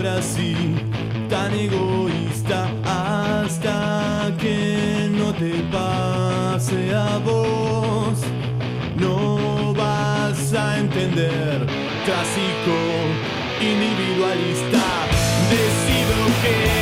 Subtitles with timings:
[0.00, 0.54] siempre así,
[1.28, 8.18] tan egoísta, hasta que no te pase a vos.
[8.96, 11.66] No vas a entender,
[12.04, 12.76] clásico,
[13.60, 14.82] individualista.
[15.50, 16.79] Decido que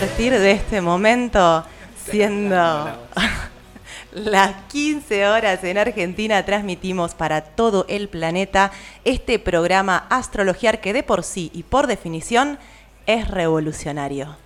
[0.00, 1.64] partir de este momento,
[2.10, 2.58] siendo
[4.12, 8.72] las 15 horas en Argentina, transmitimos para todo el planeta
[9.04, 12.58] este programa Astrologiar que de por sí y por definición
[13.06, 14.36] es revolucionario.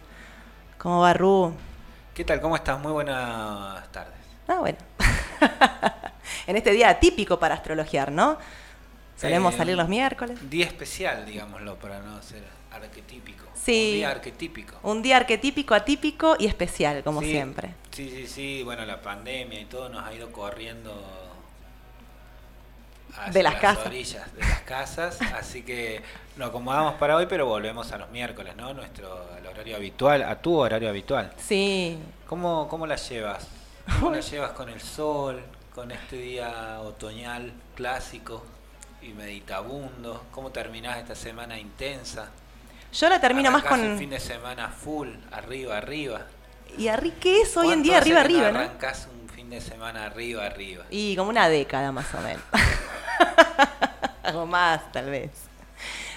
[0.77, 1.55] ¿Cómo va, Ru?
[2.13, 2.43] ¿Qué tal?
[2.43, 2.79] ¿Cómo estás?
[2.79, 4.13] Muy buenas tardes.
[4.49, 4.77] Ah, bueno.
[6.47, 8.37] en este día típico para astrologiar, ¿no?
[9.17, 10.39] Solemos Eh, salir los miércoles.
[10.51, 13.45] Día especial, digámoslo, para no ser arquetípico.
[13.55, 13.91] Sí.
[13.91, 14.77] Un día arquetípico.
[14.83, 17.75] Un día arquetípico, atípico y especial, como Sí, siempre.
[17.91, 18.63] Sí, sí, sí.
[18.63, 20.93] Bueno, la pandemia y todo nos ha ido corriendo
[23.17, 23.87] hacia De las casas.
[23.87, 25.21] orillas de las casas.
[25.39, 26.03] así que
[26.37, 28.73] lo acomodamos para hoy, pero volvemos a los miércoles, ¿no?
[28.75, 31.33] Nuestro al horario habitual, a tu horario habitual.
[31.37, 31.99] Sí.
[32.27, 33.47] ¿Cómo, cómo la llevas?
[33.99, 35.43] ¿Cómo la llevas con el sol,
[35.75, 38.45] con este día otoñal clásico
[39.03, 40.25] y meditabundo?
[40.31, 42.31] ¿Cómo terminás esta semana intensa?
[42.99, 43.79] Yo la termino más con...
[43.79, 46.23] el fin de semana full, arriba, arriba.
[46.77, 48.59] ¿Y arri qué es hoy en ¿Cuánto día arriba, no arriba, no?
[48.59, 50.85] arrancás un fin de semana arriba, arriba.
[50.91, 52.43] Y como una década más o menos.
[54.35, 55.31] o más, tal vez.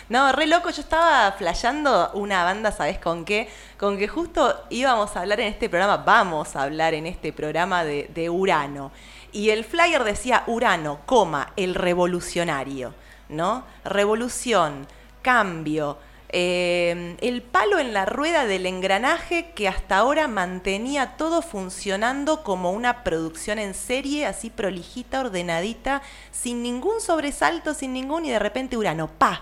[0.10, 3.48] No, re loco, yo estaba flasheando una banda, ¿sabes con qué?
[3.78, 7.84] Con que justo íbamos a hablar en este programa, vamos a hablar en este programa
[7.84, 8.92] de, de Urano.
[9.32, 12.96] Y el flyer decía Urano, coma, el revolucionario,
[13.30, 13.66] ¿no?
[13.84, 14.88] Revolución,
[15.22, 16.00] cambio,
[16.34, 22.72] eh, el palo en la rueda del engranaje que hasta ahora mantenía todo funcionando como
[22.72, 28.78] una producción en serie, así prolijita, ordenadita, sin ningún sobresalto, sin ningún, y de repente
[28.78, 29.42] Urano, pa,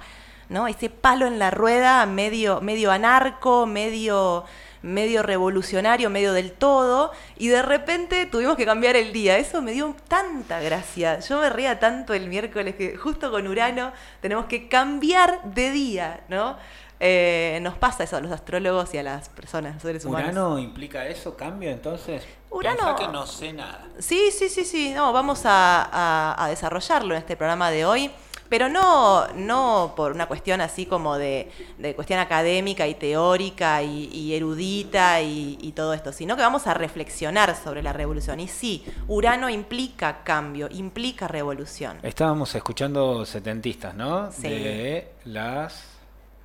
[0.49, 0.67] ¿no?
[0.67, 4.45] Ese palo en la rueda, medio, medio anarco, medio,
[4.81, 9.38] medio revolucionario, medio del todo, y de repente tuvimos que cambiar el día.
[9.38, 11.19] Eso me dio tanta gracia.
[11.19, 13.91] Yo me reía tanto el miércoles que justo con Urano
[14.22, 16.57] tenemos que cambiar de día, ¿no?
[17.01, 20.31] Eh, nos pasa eso a los astrólogos y a las personas, seres humanos.
[20.34, 21.38] ¿Urano implica eso?
[21.38, 22.23] ¿Cambio entonces?
[22.50, 23.85] Urano- que no sé nada.
[24.00, 24.91] Sí, sí, sí, sí.
[24.94, 28.11] No, vamos a, a- a desarrollarlo en este programa de hoy.
[28.49, 34.05] Pero no, no por una cuestión así como de, de cuestión académica y teórica y,
[34.11, 38.39] y erudita y, y todo esto, sino que vamos a reflexionar sobre la revolución.
[38.39, 44.31] Y sí, Urano implica cambio, implica revolución Estábamos escuchando setentistas, ¿no?
[44.31, 44.49] Sí.
[44.49, 45.83] De las...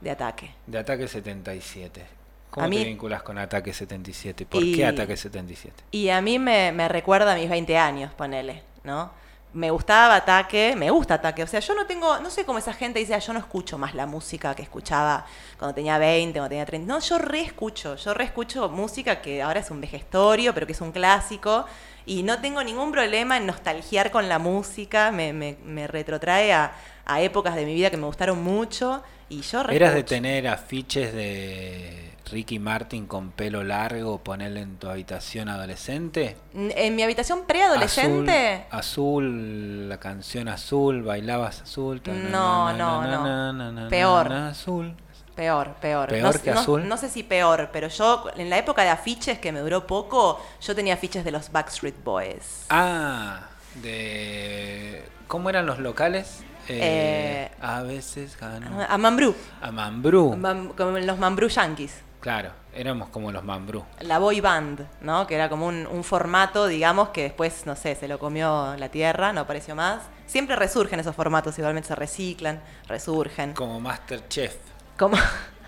[0.01, 0.51] de ataque.
[0.67, 2.05] De Ataque 77.
[2.51, 4.47] ¿Cómo mí- te vinculas con Ataque 77?
[4.47, 5.85] ¿Por Y- qué Ataque 77?
[5.91, 9.11] Y a mí me, me recuerda a mis 20 años, ponele, ¿no?
[9.55, 11.43] Me gustaba Ataque, me gusta Ataque.
[11.43, 13.79] O sea, yo no tengo, no sé cómo esa gente dice, "Ah, yo no escucho
[13.79, 15.25] más la música que escuchaba
[15.59, 16.93] cuando tenía 20, cuando tenía 30.
[16.93, 20.91] No, yo reescucho, yo reescucho música que ahora es un vejestorio, pero que es un
[20.93, 21.67] clásico.
[22.05, 26.73] Y no tengo ningún problema en nostalgiar con la música, me, me- me retrotrae a,
[27.07, 29.03] a épocas de mi vida que me gustaron mucho.
[29.29, 34.89] Y yo ¿Eras de tener afiches de Ricky Martin con pelo largo, ponerle en tu
[34.89, 36.37] habitación adolescente?
[36.53, 38.65] En mi habitación preadolescente.
[38.71, 42.03] Azul, azul, la canción azul, bailabas azul.
[42.05, 43.89] No, no, no.
[43.89, 44.33] Peor.
[44.33, 44.95] azul.
[45.37, 46.09] Peor, peor.
[46.09, 46.89] ¿Peor no, que no- azul?
[46.89, 50.41] No sé si peor, pero yo en la época de afiches que me duró poco,
[50.61, 52.67] yo tenía afiches de los Backstreet Boys.
[52.71, 53.43] Ah,
[53.83, 55.05] de...
[55.29, 56.41] ¿Cómo eran los locales?
[56.69, 58.81] Eh, Eh, a veces ganó.
[58.89, 59.35] A Mambrú.
[59.61, 60.35] A Mambrú.
[60.37, 62.01] Mam- como los Mambrú Yankees.
[62.25, 63.85] Claro, éramos como los mambrú.
[64.01, 65.27] La boy band, ¿no?
[65.27, 68.89] Que era como un, un formato, digamos, que después, no sé, se lo comió la
[68.89, 70.05] tierra, no apareció más.
[70.25, 73.53] Siempre resurgen esos formatos, igualmente se reciclan, resurgen.
[73.53, 74.57] Como Masterchef.
[74.97, 75.19] Como,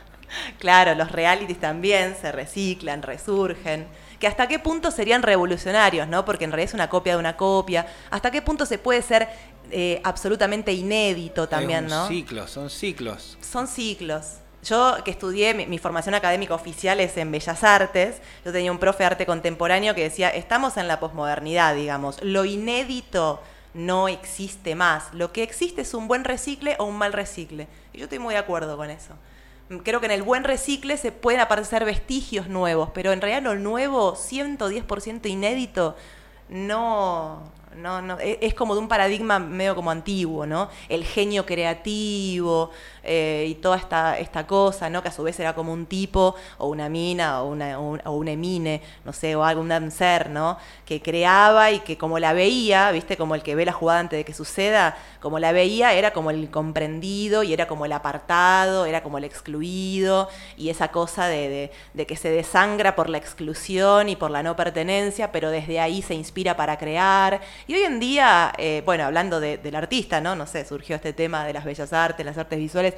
[0.59, 3.87] claro, los realities también se reciclan, resurgen.
[4.19, 6.25] Que hasta qué punto serían revolucionarios, ¿no?
[6.25, 7.87] Porque en realidad es una copia de una copia.
[8.11, 9.29] Hasta qué punto se puede ser
[9.71, 12.09] eh, absolutamente inédito también, Es un ¿no?
[12.09, 13.37] Ciclos, son ciclos.
[13.43, 14.39] Son ciclos.
[14.67, 18.99] Yo que estudié, mi, formación académica oficial es en Bellas Artes, yo tenía un profe
[18.99, 23.41] de arte contemporáneo que decía, estamos en la posmodernidad, digamos, lo inédito
[23.75, 27.69] no existe más, lo que existe es un buen recicle o un mal recicle.
[27.93, 29.15] Y yo estoy muy de acuerdo con eso.
[29.85, 33.55] Creo que en el buen recicle se pueden aparecer vestigios nuevos, pero en realidad lo
[33.57, 35.97] nuevo, 110% inédito,
[36.49, 37.43] no,
[37.77, 40.69] no, no, e- es como de un paradigma medio como antiguo, ¿no?
[40.89, 42.71] El genio creativo
[43.03, 45.03] eh, y toda esta, esta cosa, ¿no?
[45.03, 48.29] Que a su vez era como un tipo o una mina o una, o un,
[48.29, 50.59] emine, no sé, o algún ser, ¿no?
[50.85, 53.17] Que creaba y que como la veía, ¿viste?
[53.17, 56.31] Como el que ve la jugada antes de que suceda, como la veía era como
[56.31, 61.71] el comprendido y era como el apartado, era como el excluido y esa cosa de
[62.07, 66.15] que se desangra por la exclusión y por la no pertenencia, pero desde ahí se
[66.15, 67.41] inspira para crear.
[67.67, 70.37] Y hoy en día, eh, bueno, hablando de- del artista, ¿no?
[70.37, 72.95] No sé, surgió este tema de las bellas artes, las artes visuales.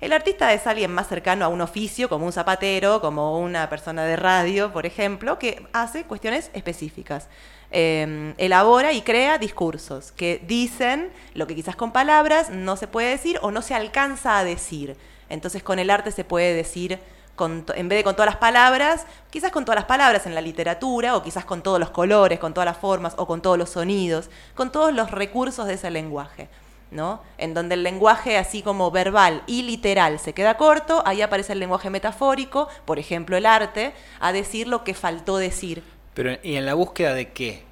[0.00, 4.04] El artista es alguien más cercano a un oficio, como un zapatero, como una persona
[4.04, 7.28] de radio, por ejemplo, que hace cuestiones específicas.
[7.72, 13.08] Eh, elabora y crea discursos que dicen lo que quizás con palabras no se puede
[13.10, 14.96] decir o no se alcanza a decir.
[15.30, 16.98] Entonces con el arte se puede decir,
[17.36, 20.40] con en vez de con todas las palabras, quizás con todas las palabras en la
[20.40, 23.70] literatura, o quizás con todos los colores, con todas las formas, o con todos los
[23.70, 26.48] sonidos, con todos los recursos de ese lenguaje.
[26.90, 27.22] ¿no?
[27.38, 31.58] En donde el lenguaje así como verbal y literal se queda corto, ahí aparece el
[31.58, 35.82] lenguaje metafórico, por ejemplo el arte, a decir lo que faltó decir.
[36.14, 37.64] Pero, ¿y en la búsqueda de qué?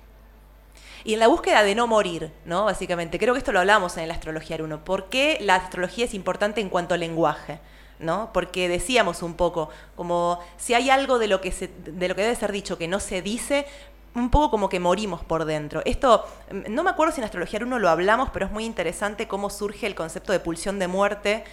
[1.04, 2.64] Y en la búsqueda de no morir, ¿no?
[2.64, 4.84] Básicamente, creo que esto lo hablamos en la astrología Aruno.
[4.84, 7.58] ¿Por qué la astrología es importante en cuanto al lenguaje?
[8.00, 8.30] ¿No?
[8.32, 12.22] Porque decíamos un poco, como si hay algo de lo que se, de lo que
[12.22, 13.66] debe ser dicho que no se dice,
[14.12, 15.82] un poco como que morimos por dentro.
[15.84, 19.28] Esto, mm, no me acuerdo si en Astrología Aruno lo hablamos, pero es muy interesante
[19.28, 21.44] cómo surge el concepto de pulsión de muerte.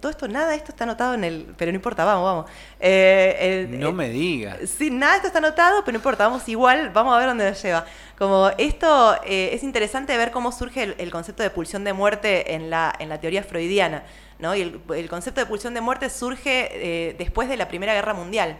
[0.00, 1.54] Todo esto, nada, esto está anotado en el.
[1.56, 2.50] Pero no importa, vamos, vamos.
[2.78, 4.58] Eh, el- No el- me digas.
[4.78, 7.60] Sí, nada, esto está anotado, pero no importa, vamos igual, vamos a ver dónde nos
[7.62, 7.84] lleva.
[8.16, 12.54] Como esto eh, es interesante ver cómo surge el, el concepto de pulsión de muerte
[12.54, 14.04] en la, en la teoría freudiana.
[14.38, 14.54] ¿No?
[14.54, 18.56] Y el, concepto de pulsión de muerte surge eh, después de la Primera Guerra Mundial,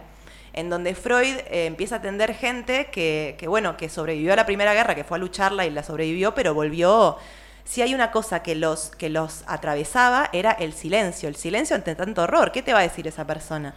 [0.53, 4.73] en donde Freud eh, empieza a atender gente que, bueno, que sobrevivió a la Primera
[4.73, 7.17] Guerra, que fue a lucharla y la sobrevivió, pero volvió
[7.65, 11.95] si hay una cosa que los, que los atravesaba era el silencio, el silencio ante
[11.95, 12.51] tanto horror.
[12.51, 13.73] ¿Qué te va a decir esa persona?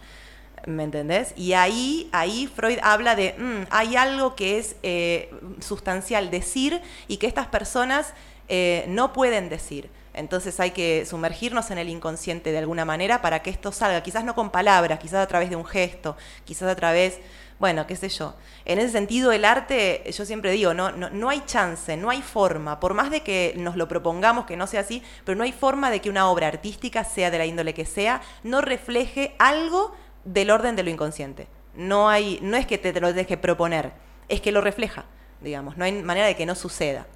[0.67, 1.33] ¿Me entendés?
[1.35, 7.17] Y ahí, ahí Freud habla de, mm, hay algo que es eh, sustancial decir y
[7.17, 8.13] que estas personas
[8.87, 9.91] no pueden decir.
[10.19, 14.25] Entonces hay que sumergirnos en el inconsciente de alguna manera para que esto salga, quizás
[14.25, 17.19] no con palabras, quizás a través de un gesto, quizás a través,
[17.57, 18.35] bueno, qué sé yo.
[18.65, 22.21] En ese sentido, el arte, yo siempre digo, no, no, no hay chance, no hay
[22.21, 25.53] forma, por más de que nos lo propongamos que no sea así, pero no hay
[25.53, 29.95] forma de que una obra artística, sea de la índole que sea, no refleje algo
[30.25, 31.47] del orden de lo inconsciente.
[31.75, 33.93] No, hay, no es que te, te lo deje proponer,
[34.27, 35.05] es que lo refleja,
[35.39, 35.77] digamos.
[35.77, 37.07] No hay manera de que no suceda,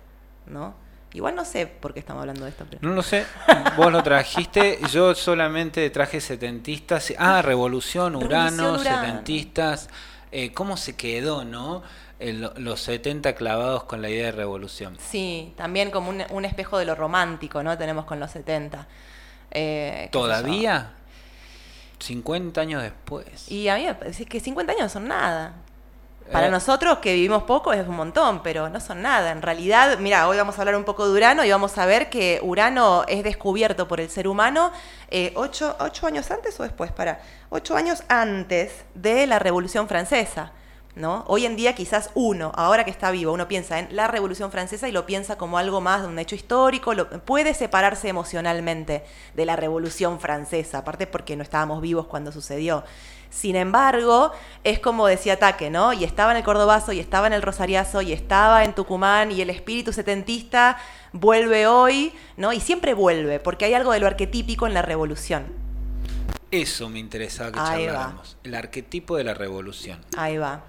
[0.45, 0.82] ¿no?
[1.13, 2.65] Igual no sé por qué estamos hablando de esto.
[2.69, 2.81] Pero...
[2.87, 3.25] No lo sé,
[3.77, 7.13] vos lo trajiste, yo solamente traje setentistas.
[7.17, 9.05] Ah, Revolución, Urano, Revolución, Urano.
[9.05, 9.89] setentistas.
[10.31, 11.83] Eh, ¿Cómo se quedó, no?
[12.19, 14.97] El- los 70 clavados con la idea de revolución.
[14.99, 17.77] Sí, también como un, un espejo de lo romántico, ¿no?
[17.77, 18.87] Tenemos con los 70.
[19.51, 20.09] Eh.
[20.11, 20.93] ¿Todavía?
[21.99, 23.49] 50 años después.
[23.51, 25.53] Y a mí me parece que 50 años son nada.
[26.31, 26.51] Para Eh.
[26.51, 29.31] nosotros que vivimos poco es un montón, pero no son nada.
[29.31, 32.09] En realidad, mira, hoy vamos a hablar un poco de Urano y vamos a ver
[32.09, 34.71] que Urano es descubierto por el ser humano
[35.11, 40.51] eh, ocho, ocho años antes o después, para, ocho años antes de la Revolución Francesa.
[40.95, 41.23] ¿No?
[41.25, 44.87] Hoy en día quizás uno, ahora que está vivo, uno piensa en la Revolución Francesa
[44.87, 49.03] y lo piensa como algo más de un hecho histórico, lo- puede separarse emocionalmente
[49.33, 52.83] de la Revolución Francesa, aparte porque no estábamos vivos cuando sucedió.
[53.33, 54.31] Sin embargo,
[54.63, 55.91] es como decía Taque, ¿no?
[55.91, 59.41] Y estaba en el Cordobazo, y estaba en el Rosariazo, y estaba en Tucumán, y
[59.41, 60.77] el espíritu setentista
[61.11, 62.53] vuelve hoy, ¿no?
[62.53, 65.45] Y siempre vuelve, porque hay algo de lo arquetípico en la revolución.
[66.51, 67.93] Eso me interesaba que Ahí va.
[67.93, 68.37] charláramos.
[68.43, 69.99] El arquetipo de la revolución.
[70.15, 70.61] Ahí va.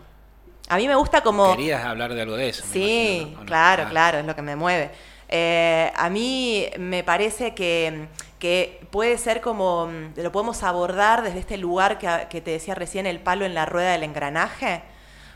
[0.70, 1.54] A mí me gusta como...
[1.54, 2.64] Querías hablar de algo de eso.
[2.66, 3.90] me Sí, claro, Ah.
[3.90, 4.90] claro, es lo que me mueve.
[5.28, 11.38] Eh, a mí me parece que, que puede ser como, mm, lo podemos abordar desde
[11.38, 14.82] este lugar que, que te decía recién, el palo en la rueda del engranaje.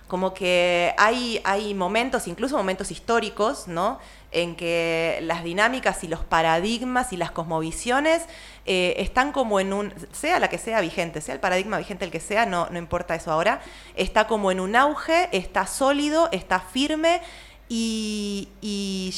[0.09, 3.99] Como que hay, hay momentos, incluso momentos históricos, ¿no?
[4.31, 8.23] En que las dinámicas y los paradigmas y las cosmovisiones
[8.65, 12.11] eh, están como en un, sea la que sea vigente, sea el paradigma vigente el
[12.11, 13.61] que sea, no, no importa eso ahora,
[13.97, 17.21] está como en un auge, está sólido, está firme
[17.69, 18.49] y,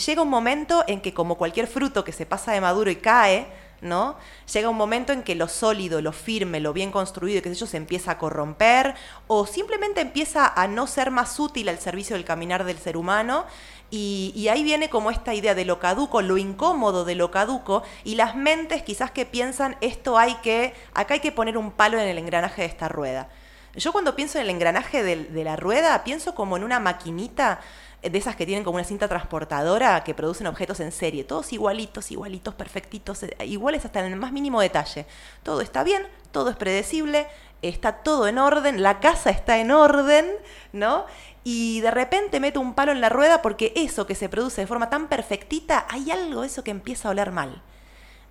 [0.07, 3.47] llega un momento en que como cualquier fruto que se pasa de maduro y cae,
[3.81, 4.17] ¿no?
[4.53, 7.67] Llega un momento en que lo sólido, lo firme, lo bien construido, que sé yo,
[7.67, 8.95] se empieza a corromper
[9.27, 13.45] o simplemente empieza a no ser más útil al servicio del caminar del ser humano.
[13.93, 18.15] Y, ahí viene como esta idea de lo caduco, lo incómodo de lo caduco, y
[18.15, 22.09] las mentes quizás que piensan esto hay que, acá hay que poner un palo en
[22.09, 23.29] el engranaje de esta rueda.
[23.75, 27.61] Yo cuando pienso en el engranaje de la rueda, pienso como en una maquinita
[28.03, 32.11] de esas que tienen como una cinta transportadora que producen objetos en serie, todos igualitos,
[32.11, 35.07] igualitos, perfectitos, eh, iguales hasta en el más mínimo detalle.
[35.43, 37.27] Todo está bien, todo es predecible,
[37.63, 40.27] está todo en orden, la casa está en orden,
[40.73, 41.05] ¿no?
[41.45, 44.67] Y de repente meto un palo en la rueda porque eso que se produce de
[44.67, 47.63] forma tan perfectita, hay algo eso que empieza a oler mal.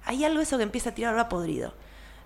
[0.05, 1.73] Hay algo eso que empieza a tirar olor podrido.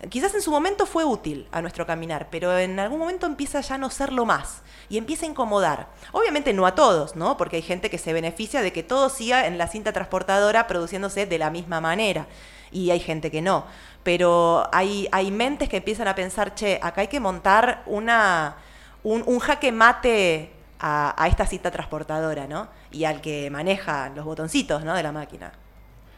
[0.10, 3.76] Quizás en su momento fue útil a nuestro caminar, pero en algún momento empieza ya
[3.76, 5.88] a no serlo más y empieza a incomodar.
[6.12, 7.38] Obviamente no a todos, ¿no?
[7.38, 11.26] Porque hay gente que se beneficia de que todo siga en la cinta transportadora produciéndose
[11.26, 12.28] de la misma manera
[12.72, 13.66] y hay gente que no.
[14.04, 18.58] Pero hay, hay mentes que empiezan a pensar, che, acá hay que montar una,
[19.04, 22.68] un, un jaque mate a, a esta cinta transportadora, ¿no?
[22.92, 24.94] Y al que maneja los botoncitos, ¿no?
[24.96, 25.54] De la máquina.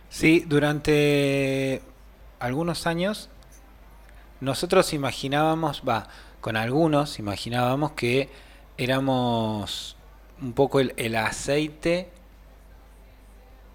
[0.10, 1.84] Sí, durante
[2.40, 3.30] algunos años
[4.42, 6.08] nosotros imaginábamos, va,
[6.42, 8.30] con algunos imaginábamos que
[8.78, 9.96] éramos
[10.42, 12.10] un poco el, el aceite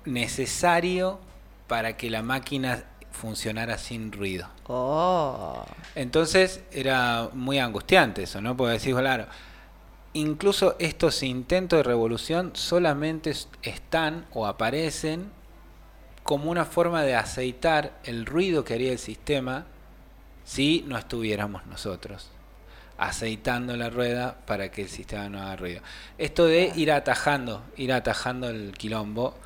[0.04, 1.18] necesario
[1.66, 4.48] para que la máquina funcionara sin ruido.
[4.66, 5.64] Oh.
[5.94, 8.56] Entonces era muy angustiante eso, ¿no?
[8.56, 9.26] Porque decís, claro,
[10.12, 15.30] incluso estos intentos de revolución solamente es- están o aparecen
[16.22, 19.66] como una forma de aceitar el ruido que haría el sistema
[20.50, 22.28] si no estuviéramos nosotros
[22.98, 25.80] aceitando la rueda para que el sistema no haga ruido.
[26.18, 29.36] Esto de ir atajando, ir atajando el quilombo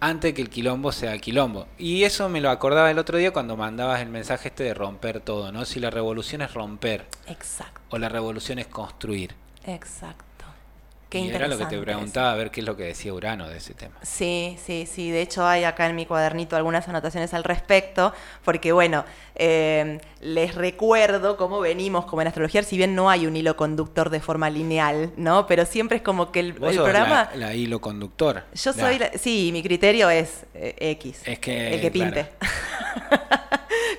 [0.00, 1.66] antes que el quilombo sea quilombo.
[1.78, 5.20] Y eso me lo acordaba el otro día cuando mandabas el mensaje este de romper
[5.20, 5.64] todo, ¿no?
[5.64, 9.34] Si la revolución es romper Exacto, o la revolución es construir.
[9.64, 10.24] exacto.
[11.10, 13.48] Qué y era lo que te preguntaba, a ver qué es lo que decía Urano
[13.48, 13.96] de ese tema.
[14.00, 15.10] Sí, sí, sí.
[15.10, 18.14] De hecho, hay acá en mi cuadernito algunas anotaciones al respecto,
[18.44, 23.34] porque bueno, eh, les recuerdo cómo venimos como en astrología, si bien no hay un
[23.36, 25.48] hilo conductor de forma lineal, ¿no?
[25.48, 27.28] Pero siempre es como que el, Vos el sos programa...
[27.34, 28.46] la, la hilo conductora.
[28.54, 32.12] Yo soy, la- sí, mi criterio es eh, X, Es que, el que claro.
[32.14, 32.30] pinte.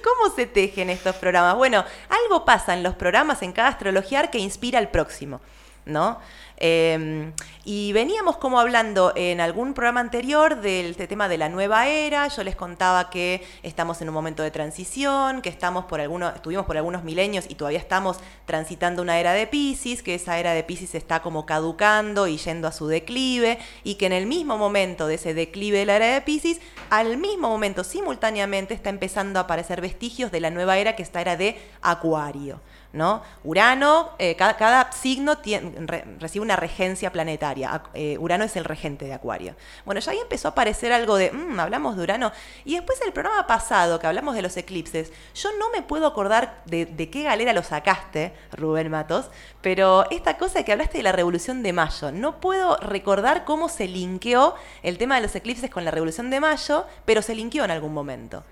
[0.04, 1.56] ¿Cómo se tejen estos programas?
[1.56, 5.42] Bueno, algo pasa en los programas en cada astrologiar que inspira al próximo,
[5.86, 6.20] ¿no?
[6.64, 7.32] Eh,
[7.66, 12.28] y veníamos como hablando en algún programa anterior del te- tema de la nueva era.
[12.28, 16.66] Yo les contaba que estamos en un momento de transición, que estamos por algunos, estuvimos
[16.68, 20.64] por algunos milenios y todavía estamos transitando una era de Pisces, que esa era de
[20.64, 25.08] Pisces está como caducando y yendo a su declive, y que en el mismo momento
[25.08, 29.44] de ese declive de la era de Pisces, al mismo momento, simultáneamente, está empezando a
[29.44, 32.60] aparecer vestigios de la nueva era, que esta era de Acuario.
[32.94, 33.22] ¿No?
[33.44, 37.82] Urano, eh, cada, signo tiene- re- recibe una regencia planetaria.
[37.94, 39.56] Eh, Urano es el regente de Acuario.
[39.86, 42.32] Bueno, ya ahí empezó a aparecer algo de, "Mm, hablamos de Urano.
[42.66, 46.62] Y después el programa pasado, que hablamos de los eclipses, yo no me puedo acordar
[46.66, 49.32] de, de qué galera lo sacaste, Rubén Matos,
[49.62, 53.88] pero esta cosa que hablaste de la Revolución de Mayo, no puedo recordar cómo se
[53.88, 57.72] linkeó el tema de los eclipses con la Revolución de Mayo, pero se linkeó en
[57.72, 58.44] algún momento.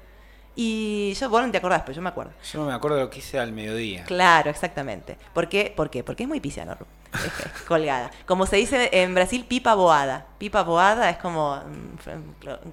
[0.61, 2.33] Y yo, vos no te acordás, pero yo me acuerdo.
[2.51, 4.03] Yo no me acuerdo lo que hice al mediodía.
[4.03, 5.17] Claro, exactamente.
[5.33, 5.71] ¿Por qué?
[5.73, 6.03] ¿Por qué?
[6.03, 6.75] Porque es muy pisciano,
[7.69, 8.11] colgada.
[8.25, 10.25] Como se dice en Brasil, pipa boada.
[10.37, 11.61] Pipa boada es como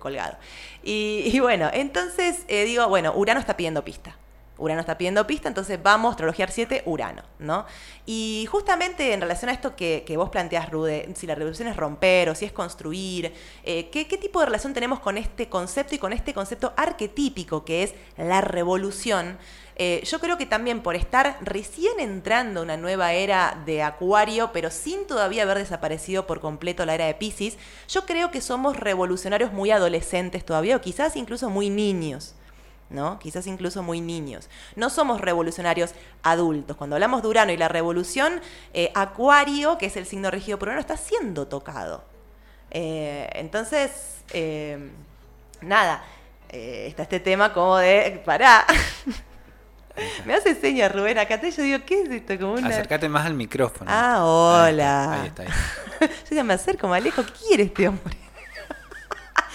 [0.00, 0.37] colgado.
[0.83, 4.16] Y, y bueno, entonces eh, digo, bueno, Urano está pidiendo pista.
[4.58, 7.66] Urano está pidiendo pista, entonces vamos, astrologiar 7, Urano, ¿no?
[8.06, 11.76] Y justamente en relación a esto que, que vos planteás, Rude, si la revolución es
[11.76, 13.32] romper o si es construir,
[13.64, 17.64] eh, ¿qué, qué tipo de relación tenemos con este concepto y con este concepto arquetípico
[17.64, 19.38] que es la revolución?
[19.78, 24.70] Eh, yo creo que también por estar recién entrando una nueva era de Acuario, pero
[24.70, 29.52] sin todavía haber desaparecido por completo la era de Pisces, yo creo que somos revolucionarios
[29.52, 32.34] muy adolescentes todavía, o quizás incluso muy niños.
[32.90, 33.19] ¿No?
[33.19, 34.49] Quizás incluso muy niños.
[34.76, 36.76] No somos revolucionarios adultos.
[36.76, 38.40] Cuando hablamos de Urano y la revolución,
[38.75, 42.05] eh, Acuario, que es el signo regido por Urano, está siendo tocado.
[42.71, 44.90] Eh, entonces, eh,
[45.61, 46.05] nada,
[46.49, 48.64] está este tema como de, pará.
[50.26, 52.38] Me hace señas Rubén acá, yo digo, ¿qué es esto?
[52.38, 52.69] Como una...
[52.69, 53.90] Acércate más al micrófono.
[53.90, 54.16] Ah,
[54.66, 55.02] Ahí hola.
[55.02, 55.43] está, Ahí está.
[55.43, 56.07] ahí está.
[56.28, 58.14] Yo ya me acerco, me alejo, ¿qué quiere este hombre?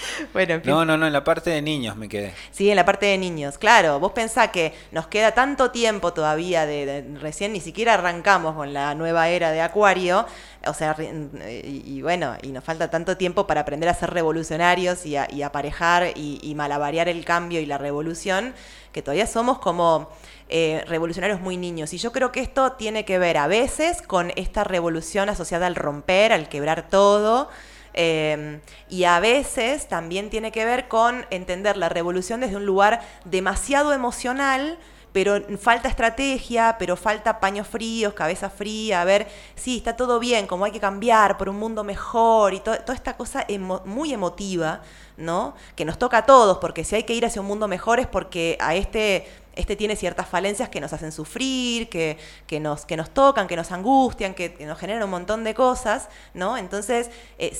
[0.33, 0.73] bueno, en fin.
[0.73, 2.39] No, no, no, en la parte de niños me quedé.
[2.51, 3.99] Sí, en la parte de niños, claro.
[3.99, 8.73] Vos pensás que nos queda tanto tiempo todavía, de, de- recién ni siquiera arrancamos con
[8.73, 10.25] la nueva era de Acuario,
[10.65, 15.05] o sea, y, y bueno, y nos falta tanto tiempo para aprender a ser revolucionarios
[15.05, 18.53] y, a, y aparejar y, y malabarear el cambio y la revolución,
[18.91, 20.09] que todavía somos como
[20.49, 21.93] eh, revolucionarios muy niños.
[21.93, 25.75] Y yo creo que esto tiene que ver a veces con esta revolución asociada al
[25.75, 27.49] romper, al quebrar todo.
[27.93, 33.01] Eh, y a veces también tiene que ver con entender la revolución desde un lugar
[33.25, 34.77] demasiado emocional,
[35.13, 40.47] pero falta estrategia, pero falta paños fríos, cabeza fría, a ver, sí, está todo bien,
[40.47, 43.45] como hay que cambiar por un mundo mejor y to- toda esta cosa
[43.83, 44.81] muy emotiva,
[45.17, 45.53] ¿no?
[45.75, 48.07] Que nos toca a todos, porque si hay que ir hacia un mundo mejor es
[48.07, 52.17] porque a este este tiene ciertas falencias que nos hacen sufrir, que,
[52.47, 56.07] que, nos, que nos tocan, que nos angustian, que, nos generan un montón de cosas,
[56.33, 56.57] ¿no?
[56.57, 57.09] Entonces,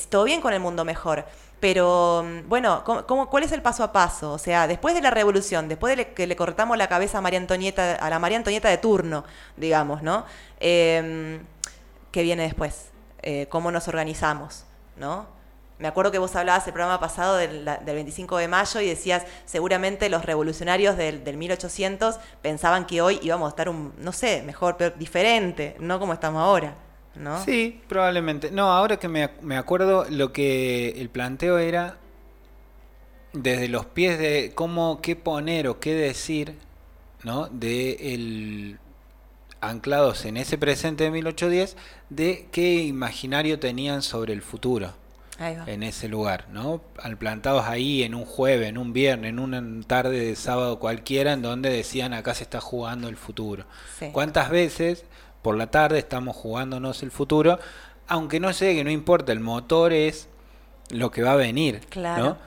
[0.09, 1.25] todo bien con el mundo mejor.
[1.59, 4.31] Pero, bueno, ¿cómo, cómo- cuál es el paso a paso?
[4.33, 7.39] O sea, después de la revolución, después de que le cortamos la cabeza a María
[7.39, 9.23] Antonieta, a la María Antonieta de turno,
[9.57, 10.25] digamos, ¿no?
[10.59, 11.39] Eh,
[12.11, 12.87] ¿Qué viene después?
[13.21, 14.63] Eh, ¿Cómo nos organizamos?
[14.97, 15.27] ¿No?
[15.81, 19.25] Me acuerdo que vos hablabas el programa pasado del, del 25 de mayo y decías,
[19.45, 24.43] seguramente los revolucionarios del, del 1800 pensaban que hoy íbamos a estar, un, no sé,
[24.45, 26.75] mejor, pero diferente, no como estamos ahora,
[27.15, 27.43] ¿no?
[27.43, 28.51] Sí, probablemente.
[28.51, 31.97] No, ahora que me, me acuerdo, lo que el planteo era
[33.33, 36.59] desde los pies de cómo, qué poner o qué decir,
[37.23, 37.47] ¿no?
[37.47, 38.79] De el
[39.61, 41.75] anclados en ese presente de 1810,
[42.09, 45.00] de qué imaginario tenían sobre el futuro.
[45.41, 46.81] En ese lugar, ¿no?
[47.01, 51.33] Al plantados ahí en un jueves, en un viernes, en una tarde de sábado cualquiera,
[51.33, 53.65] en donde decían acá se está jugando el futuro.
[53.99, 54.09] Sí.
[54.11, 55.05] ¿Cuántas veces
[55.41, 57.59] por la tarde estamos jugándonos el futuro?
[58.07, 60.27] Aunque no llegue, no importa, el motor es
[60.89, 62.23] lo que va a venir, Claro.
[62.23, 62.37] ¿no?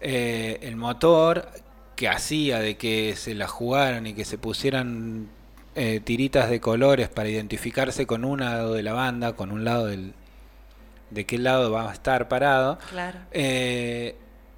[0.00, 1.48] Eh, el motor
[1.96, 5.28] que hacía de que se la jugaran y que se pusieran
[5.74, 9.86] eh, tiritas de colores para identificarse con un lado de la banda, con un lado
[9.86, 10.12] del,
[11.10, 13.18] de qué lado va a estar parado, Claro.
[13.30, 14.16] eh,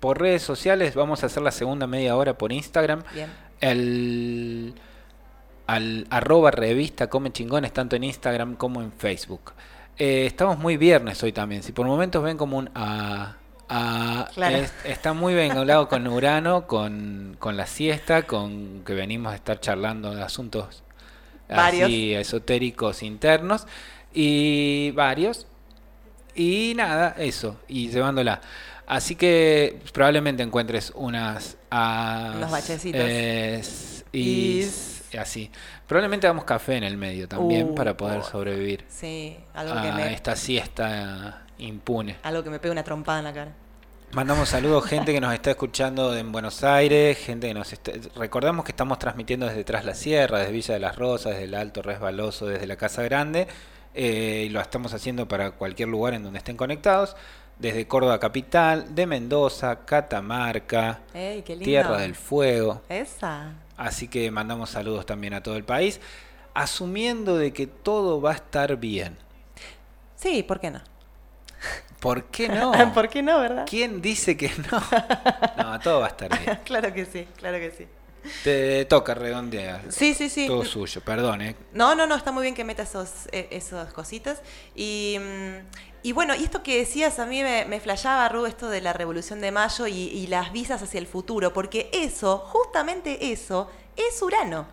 [0.00, 3.02] Por redes sociales vamos a hacer la segunda media hora por Instagram.
[3.14, 3.30] Bien.
[3.60, 4.74] El,
[5.66, 9.52] al arroba revista Come Chingones, tanto en Instagram como en Facebook.
[9.98, 11.62] Eh, estamos muy viernes hoy también.
[11.62, 13.36] Si por momentos ven como un a,
[13.68, 14.56] Claro.
[14.56, 19.60] es- está muy vinculado con Urano, con, con la siesta, con que venimos a estar
[19.60, 20.82] charlando de asuntos
[21.48, 21.84] Varios.
[21.88, 23.66] así esotéricos internos
[24.12, 25.46] y varios.
[26.34, 28.40] Y nada, eso, y llevándola.
[28.86, 31.56] Así que probablemente encuentres unas...
[31.70, 33.00] as, Unos bachecitos.
[33.02, 34.66] es, y,
[35.18, 35.50] así.
[35.86, 38.22] Probablemente hagamos café en el medio también Uh, para poder oh.
[38.22, 42.16] sobrevivir Sí, algo que, a me, esta siesta impune.
[42.22, 43.52] algo que me pegue una trompada en la cara.
[44.12, 47.92] Mandamos saludos, gente que nos está escuchando en Buenos Aires, gente que nos está...
[48.14, 51.54] Recordamos que estamos transmitiendo desde Tras la Sierra, desde Villa de las Rosas, desde el
[51.54, 53.48] Alto Resbaloso, desde la Casa Grande,
[53.94, 57.16] eh, y lo estamos haciendo para cualquier lugar en donde estén conectados,
[57.58, 61.64] desde Córdoba Capital, de Mendoza, Catamarca, ¡Ey, qué lindo!
[61.64, 63.52] Tierra del Fuego, Esa.
[63.78, 66.02] así que mandamos saludos también a todo el país,
[66.52, 69.16] asumiendo de que todo va a estar bien.
[70.16, 70.80] Sí, ¿por qué no?
[72.02, 72.72] ¿Por qué no?
[72.94, 73.64] ¿Por qué no, verdad?
[73.64, 74.82] ¿Quién dice que no?
[75.56, 76.58] No, todo va a estar bien.
[76.64, 77.86] claro que sí, claro que sí.
[78.42, 79.82] Te toca redondear.
[79.88, 80.48] Sí, sí, sí.
[80.48, 81.56] Todo suyo, perdón, ¿eh?
[81.72, 84.42] No, no, no, está muy bien que meta esos, eh, esas cositas.
[84.74, 88.68] Y, mm, y bueno, y esto que decías, a mí me, me flasheaba, Ru, esto
[88.68, 93.32] de la Revolución de Mayo y, y las visas hacia el futuro, porque eso, justamente
[93.32, 94.66] eso, es Urano.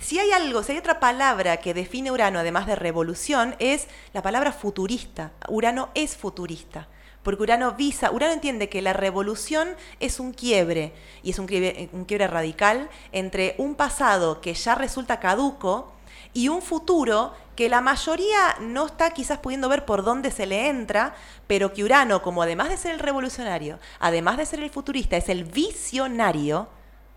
[0.00, 4.22] Si hay algo, si hay otra palabra que define Urano, además de revolución, es la
[4.22, 5.32] palabra futurista.
[5.48, 6.88] Urano es futurista.
[7.22, 9.68] Porque Urano visa, Urano entiende que la revolución
[10.00, 14.74] es un quiebre, y es un quiebre, un quiebre radical, entre un pasado que ya
[14.74, 15.92] resulta caduco
[16.34, 20.68] y un futuro que la mayoría no está quizás pudiendo ver por dónde se le
[20.68, 21.14] entra,
[21.46, 25.28] pero que Urano, como además de ser el revolucionario, además de ser el futurista, es
[25.28, 26.68] el visionario,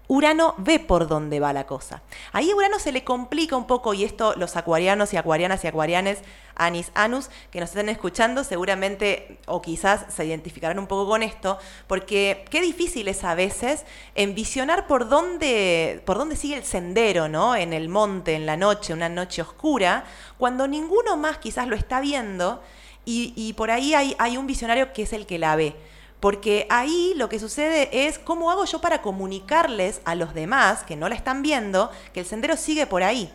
[0.07, 2.01] Urano ve por dónde va la cosa.
[2.31, 5.67] Ahí a Urano se le complica un poco, y esto los acuarianos y acuarianas y
[5.67, 6.19] acuarianes,
[6.55, 11.59] Anis Anus, que nos están escuchando, seguramente o quizás se identificarán un poco con esto,
[11.87, 17.55] porque qué difícil es a veces envisionar por dónde, por dónde sigue el sendero, ¿no?
[17.55, 20.05] En el monte, en la noche, una noche oscura,
[20.37, 22.61] cuando ninguno más quizás lo está viendo,
[23.03, 25.75] y, y por ahí hay, hay un visionario que es el que la ve.
[26.19, 30.95] Porque ahí lo que sucede es cómo hago yo para comunicarles a los demás que
[30.95, 33.31] no la están viendo que el sendero sigue por ahí.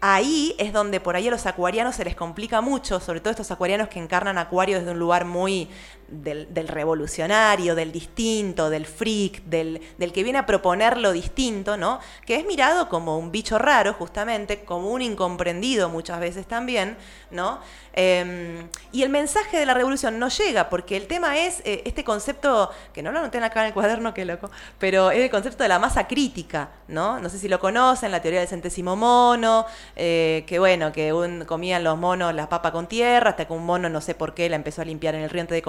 [0.00, 3.50] Ahí es donde por ahí a los acuarianos se les complica mucho, sobre todo estos
[3.50, 5.68] acuarianos que encarnan acuario desde un lugar muy
[6.08, 12.00] del, revolucionario, del distinto, del freak, del, del, que viene a proponer lo distinto, ¿no?
[12.24, 16.96] Que es mirado como un bicho raro, justamente, como un incomprendido muchas veces también,
[17.30, 17.60] ¿no?
[17.98, 22.04] Eh, y el mensaje de la revolución no llega, porque el tema es eh, este
[22.04, 25.62] concepto, que no lo anoté acá en el cuaderno, qué loco, pero es el concepto
[25.62, 27.18] de la masa crítica, ¿no?
[27.20, 29.66] No sé si lo conocen, la teoría del centésimo mono,
[29.96, 31.12] eh, que bueno, que
[31.46, 34.48] comían los monos la papa con tierra, hasta que un mono, no sé por qué,
[34.48, 35.62] la empezó a limpiar en el río antes de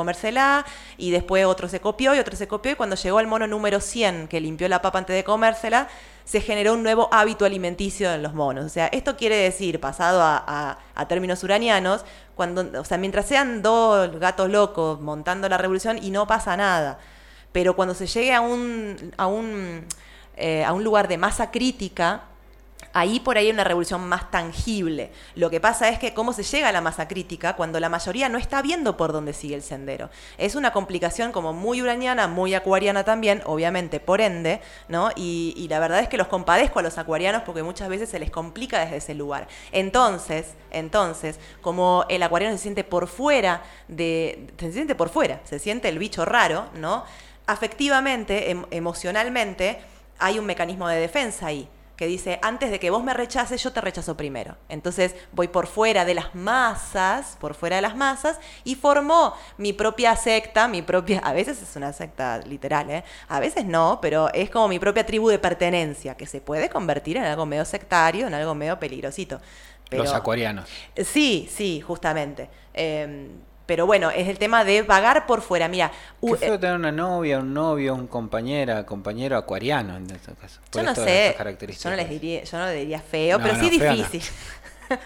[0.98, 3.80] y después otro se copió y otro se copió, y cuando llegó el mono número
[3.80, 5.88] 100, que limpió la papa antes de comérsela,
[6.26, 8.66] se generó un nuevo hábito alimenticio en los monos.
[8.66, 12.04] O sea, esto quiere decir, pasado a, términos uranianos,
[12.36, 17.00] cuando, o sea, mientras sean dos gatos locos montando la revolución y no pasa nada.
[17.54, 19.86] Pero cuando se llegue a un, a un,
[20.36, 22.24] eh, a un lugar de masa crítica,
[22.98, 25.12] ahí por ahí hay una revolución más tangible.
[25.36, 28.28] Lo que pasa es que cómo se llega a la masa crítica cuando la mayoría
[28.28, 30.10] no está viendo por dónde sigue el sendero.
[30.40, 35.12] Es una complicación como muy uraniana, muy acuariana también, obviamente por ende, ¿no?
[35.16, 38.32] Y, la verdad es que los compadezco a los acuarianos porque muchas veces se les
[38.32, 39.48] complica desde ese lugar.
[39.74, 45.60] Entonces, entonces, como el acuariano se siente por fuera de, se siente por fuera, se
[45.60, 47.04] siente el bicho raro, ¿no?
[47.46, 49.82] Afectivamente, em, emocionalmente,
[50.18, 53.74] hay un mecanismo de defensa ahí que dice, antes de que vos me rechaces, yo
[53.74, 54.56] te rechazo primero.
[54.70, 59.74] Entonces voy por fuera de las masas, por fuera de las masas, y formó mi
[59.74, 63.04] propia secta, mi propia, a veces es una secta literal, ¿eh?
[63.28, 67.18] a veces no, pero es como mi propia tribu de pertenencia, que se puede convertir
[67.18, 69.42] en algo medio sectario, en algo medio peligrosito.
[69.90, 70.70] Pero, Los acuarianos.
[70.98, 72.50] Sí, sí, justamente.
[72.74, 73.30] Eh,
[73.68, 75.68] pero bueno, es el tema de vagar por fuera.
[75.68, 75.92] Mira,
[76.26, 80.62] Qué feo tener una novia, un novio, un compañera, compañero acuariano en este caso.
[80.74, 83.64] Yo no sé, yo no les diría, yo no le diría feo, no, pero no,
[83.64, 84.24] sí difícil.
[84.90, 84.98] No.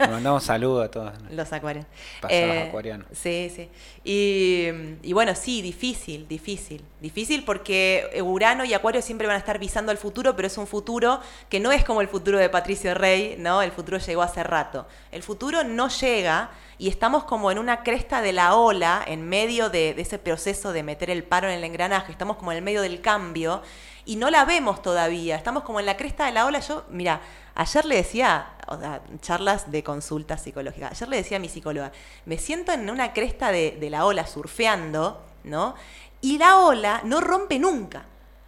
[0.00, 1.12] Le mandamos saludos a todos.
[1.30, 1.90] Los acuarianos.
[2.28, 3.06] Eh, acuarianos.
[3.12, 3.68] Sí, sí.
[4.04, 4.68] Y,
[5.02, 6.84] y, bueno, sí, difícil, difícil.
[7.00, 10.66] Difícil porque Urano y Acuario siempre van a estar visando al futuro, pero es un
[10.66, 13.62] futuro que no es como el futuro de Patricio Rey, ¿no?
[13.62, 14.86] El futuro llegó hace rato.
[15.12, 19.70] El futuro no llega y estamos como en una cresta de la ola, en medio
[19.70, 22.64] de, de ese proceso de meter el paro en el engranaje, estamos como en el
[22.64, 23.62] medio del cambio
[24.04, 26.60] y no la vemos todavía, estamos como en la cresta de la ola.
[26.60, 27.20] Yo, mira,
[27.60, 31.92] ayer le decía, o sea, charlas de consulta psicológica, ayer le decía a mi psicóloga,
[32.24, 35.74] me siento en una cresta de, de la ola surfeando, ¿no?
[36.22, 38.04] Y la ola no rompe nunca.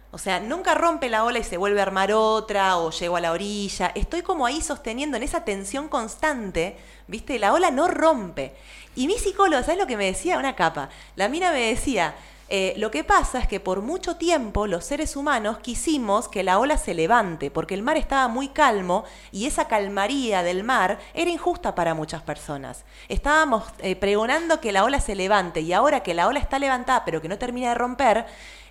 [0.09, 3.21] O sea, nunca rompe la ola y se vuelve a armar otra o llego a
[3.21, 3.91] la orilla.
[3.95, 7.37] Estoy como ahí sosteniendo en esa tensión constante, ¿viste?
[7.37, 8.55] La ola no rompe.
[8.95, 10.37] Y mi psicóloga, ¿sabes lo que me decía?
[10.37, 10.89] Una capa.
[11.15, 12.15] La mina me decía,
[12.49, 16.59] eh, lo que pasa es que por mucho tiempo los seres humanos quisimos que la
[16.59, 21.31] ola se levante, porque el mar estaba muy calmo y esa calmaría del mar era
[21.31, 22.83] injusta para muchas personas.
[23.07, 27.05] Estábamos eh, pregonando que la ola se levante y ahora que la ola está levantada
[27.05, 28.25] pero que no termina de romper,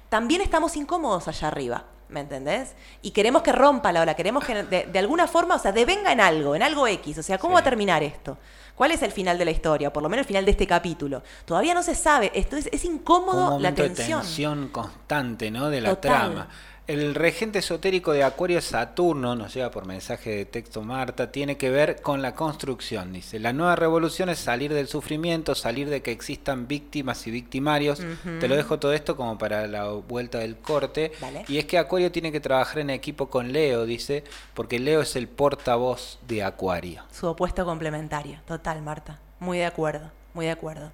[0.09, 1.85] también estamos incómodos allá arriba.
[2.09, 2.75] ¿Me entendés?
[3.01, 6.13] Y queremos que rompa la ola, queremos que de, de alguna forma, o sea, devenga
[6.13, 7.17] en algo, en algo X.
[7.17, 7.55] O sea, ¿cómo sí.
[7.55, 8.37] va a terminar esto?
[8.75, 9.93] ¿Cuál es el final de la historia?
[9.93, 11.23] Por lo menos el final de este capítulo.
[11.45, 12.33] Todavía no se sabe.
[12.35, 14.21] Esto es, es incómodo Un la tensión.
[14.21, 15.69] De tensión constante, ¿no?
[15.71, 16.13] De la Total.
[16.33, 16.49] trama.
[16.88, 21.71] El regente esotérico de Acuario Saturno, nos llega por mensaje de texto Marta, tiene que
[21.71, 23.12] ver con la construcción.
[23.12, 28.01] Dice, la nueva revolución es salir del sufrimiento, salir de que existan víctimas y victimarios.
[28.01, 28.40] Uh -huh.
[28.40, 31.12] Te lo dejo todo esto como para la vuelta del corte.
[31.21, 31.45] Vale.
[31.47, 35.14] Y es que Acuario tiene que trabajar en equipo con Leo, dice, porque Leo es
[35.14, 37.05] el portavoz de Acuario.
[37.12, 38.40] Su opuesto complementario.
[38.45, 39.21] Total, Marta.
[39.38, 40.90] Muy de acuerdo, muy de acuerdo.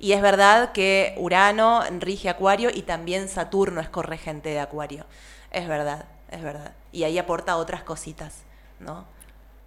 [0.00, 5.04] Y es verdad que Urano rige Acuario y también Saturno es corregente de Acuario.
[5.50, 6.72] Es verdad, es verdad.
[6.90, 8.42] Y ahí aporta otras cositas,
[8.78, 9.04] ¿no?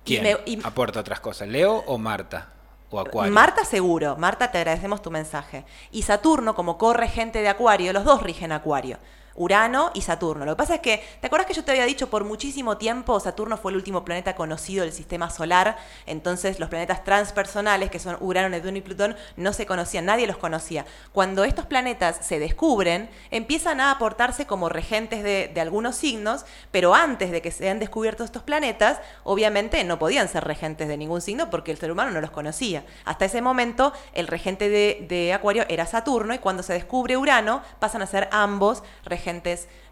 [0.03, 0.65] ¿Quién y me, y...
[0.65, 1.47] aporta otras cosas?
[1.47, 2.49] ¿Leo o Marta?
[2.89, 3.31] ¿O Acuario?
[3.31, 4.15] Marta seguro.
[4.17, 5.65] Marta, te agradecemos tu mensaje.
[5.91, 8.97] Y Saturno, como corregente de Acuario, los dos rigen Acuario.
[9.35, 10.45] Urano y Saturno.
[10.45, 13.19] Lo que pasa es que, ¿te acuerdas que yo te había dicho por muchísimo tiempo
[13.19, 15.77] Saturno fue el último planeta conocido del sistema solar?
[16.05, 20.37] Entonces los planetas transpersonales, que son Urano, Neptuno y Plutón, no se conocían, nadie los
[20.37, 20.85] conocía.
[21.11, 26.93] Cuando estos planetas se descubren, empiezan a aportarse como regentes de, de algunos signos, pero
[26.93, 31.49] antes de que sean descubiertos estos planetas, obviamente no podían ser regentes de ningún signo
[31.49, 32.85] porque el ser humano no los conocía.
[33.05, 37.61] Hasta ese momento, el regente de, de Acuario era Saturno y cuando se descubre Urano,
[37.79, 39.22] pasan a ser ambos regentes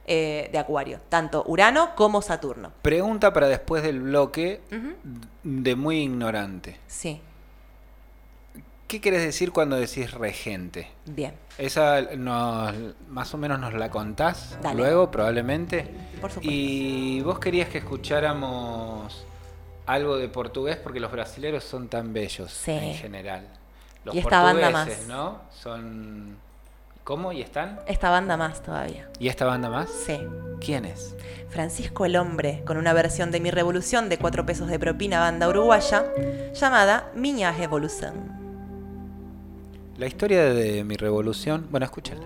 [0.07, 2.71] eh, de Acuario, tanto Urano como Saturno.
[2.81, 4.61] Pregunta para después del bloque
[5.43, 6.77] de muy ignorante.
[6.87, 7.21] Sí,
[8.87, 10.89] ¿Qué querés decir cuando decís regente?
[11.05, 12.73] bien, Esa nos,
[13.07, 14.75] más o menos nos la contás Dale.
[14.77, 15.83] luego, probablemente.
[16.19, 16.41] por supuesto.
[16.51, 19.25] Y vos querías que escucháramos
[19.85, 22.71] algo de portugués porque los brasileros son tan bellos Sí.
[22.71, 23.47] en general.
[24.03, 25.07] Los Y esta banda más.
[25.07, 25.39] ¿no?
[25.51, 26.35] Son...
[27.11, 27.33] ¿Cómo?
[27.33, 27.77] ¿Y están?
[27.87, 29.09] Esta banda más todavía.
[29.19, 29.89] ¿Y esta banda más?
[29.89, 30.17] Sí.
[30.61, 31.13] ¿Quién es?
[31.49, 35.49] Francisco el Hombre, con una versión de Mi Revolución de 4 pesos de propina banda
[35.49, 36.05] uruguaya,
[36.53, 38.13] llamada Miña Revolución.
[39.97, 41.67] La historia de mi revolución.
[41.69, 42.21] Bueno, escúchala.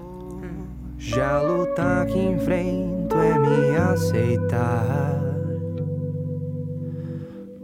[0.99, 5.19] Já lutar que enfrento é me aceitar.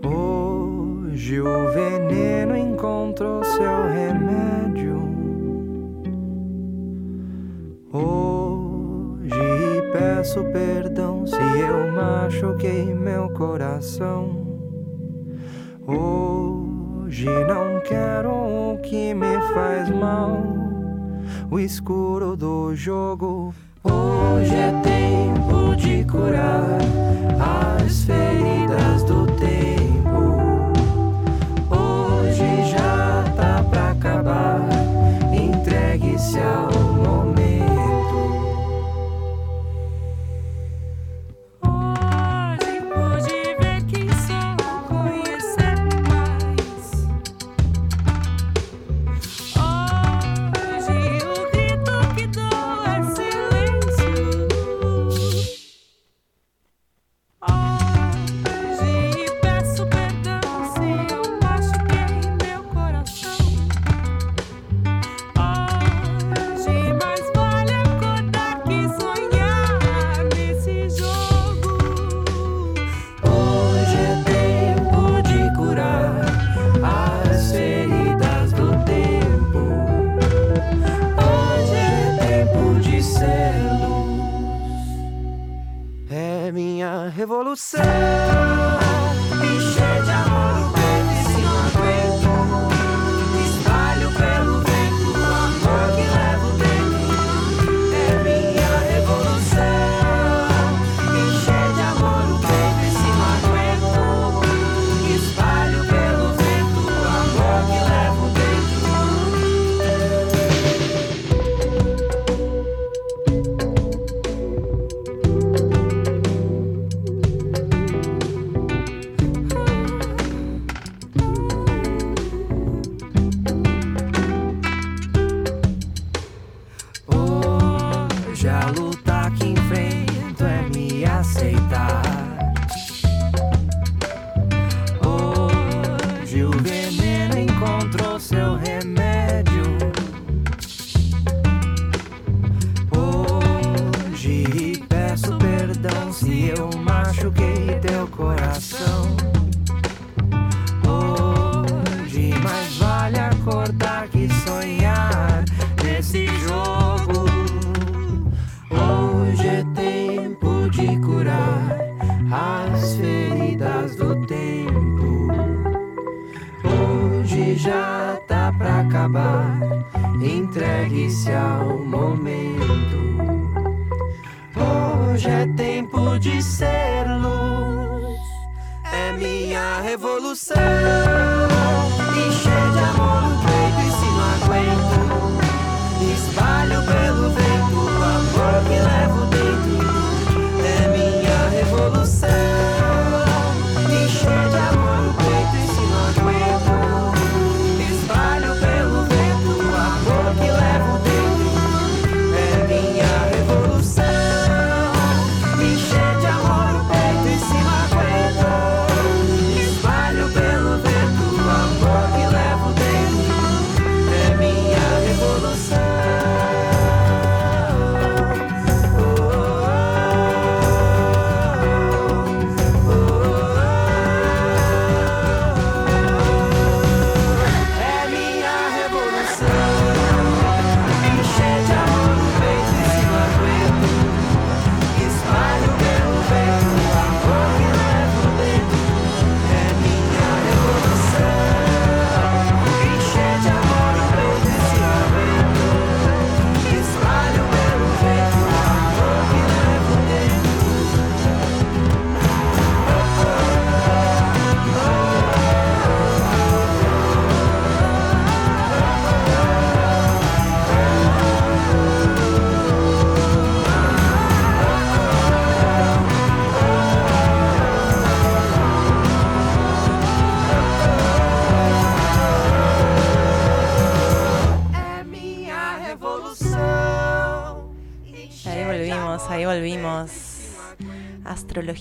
[0.04, 5.11] Hoje o veneno encontrou seu remédio.
[7.94, 9.30] Hoje
[9.92, 14.48] peço perdão se eu machuquei meu coração.
[15.86, 20.62] Hoje não quero o que me faz mal
[21.52, 23.54] o escuro do jogo.
[23.84, 26.80] Hoje é tempo de curar
[27.84, 30.40] as feridas do tempo.
[31.70, 34.62] Hoje já tá pra acabar.
[35.34, 36.81] Entregue-se ao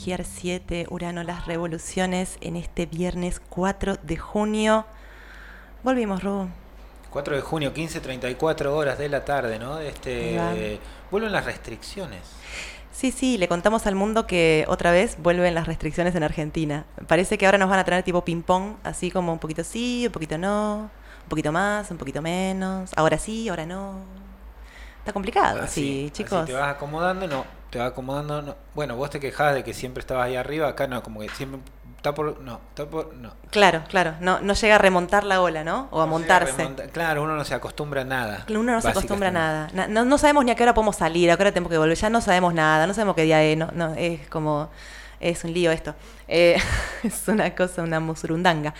[0.00, 4.86] Astrología 7, Urano, las revoluciones en este viernes 4 de junio.
[5.82, 6.48] Volvimos, Rubo.
[7.10, 9.78] 4 de junio, 15.34 horas de la tarde, ¿no?
[9.78, 12.22] Este, vuelven las restricciones.
[12.90, 16.86] Sí, sí, le contamos al mundo que otra vez vuelven las restricciones en Argentina.
[17.06, 20.12] Parece que ahora nos van a traer tipo ping-pong, así como un poquito sí, un
[20.12, 20.90] poquito no,
[21.24, 23.96] un poquito más, un poquito menos, ahora sí, ahora no.
[25.00, 26.46] Está complicado, sí, chicos.
[26.46, 27.59] te vas acomodando, no.
[27.70, 28.56] Te vas acomodando, no.
[28.74, 31.60] Bueno, vos te quejabas de que siempre estabas ahí arriba, acá no, como que siempre
[31.96, 32.40] está por.
[32.40, 33.14] No, está por.
[33.14, 33.32] No.
[33.50, 35.86] Claro, claro, no, no llega a remontar la ola, ¿no?
[35.92, 36.68] O a No montarse.
[36.92, 38.44] Claro, uno no se acostumbra a nada.
[38.48, 39.68] Uno no se acostumbra a nada.
[39.72, 41.78] Na- No, no sabemos ni a qué hora podemos salir, a qué hora tenemos que
[41.78, 41.96] volver.
[41.96, 43.56] Ya no sabemos nada, no sabemos qué día es.
[43.56, 44.68] No, no, es como.
[45.20, 45.94] Es un lío esto.
[46.26, 46.56] Eh,
[47.04, 48.74] es una cosa, una musurundanga.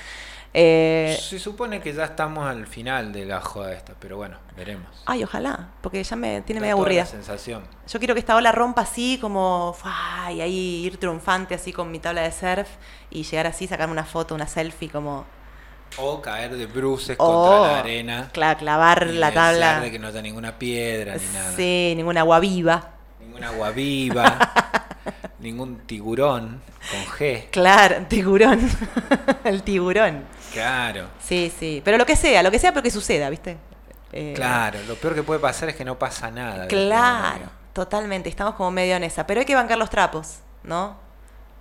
[0.52, 4.86] Eh, Se supone que ya estamos al final de la joda esta, pero bueno, veremos.
[5.06, 7.02] ay, ojalá, porque ya me tiene medio aburrida.
[7.02, 7.62] La sensación.
[7.88, 9.74] Yo quiero que esta ola rompa así, como.
[9.78, 10.32] ¡fua!
[10.32, 12.68] Y ahí ir triunfante, así con mi tabla de surf.
[13.10, 15.24] Y llegar así, sacarme una foto, una selfie, como.
[15.98, 18.28] O caer de bruces contra la arena.
[18.32, 19.80] Claro, clavar la tabla.
[19.80, 21.52] de que no haya ninguna piedra ni nada.
[21.56, 22.90] Sí, ninguna agua viva.
[23.20, 24.52] Ningún agua viva.
[25.40, 26.60] ningún tiburón
[26.90, 27.50] con G.
[27.50, 28.60] Claro, tiburón.
[29.44, 30.24] El tiburón.
[30.52, 31.08] Claro.
[31.20, 31.80] Sí, sí.
[31.84, 33.56] Pero lo que sea, lo que sea, pero que suceda, ¿viste?
[34.12, 36.66] Eh, Claro, lo peor que puede pasar es que no pasa nada.
[36.66, 38.28] Claro, totalmente.
[38.28, 39.26] Estamos como medio en esa.
[39.26, 40.96] Pero hay que bancar los trapos, ¿no?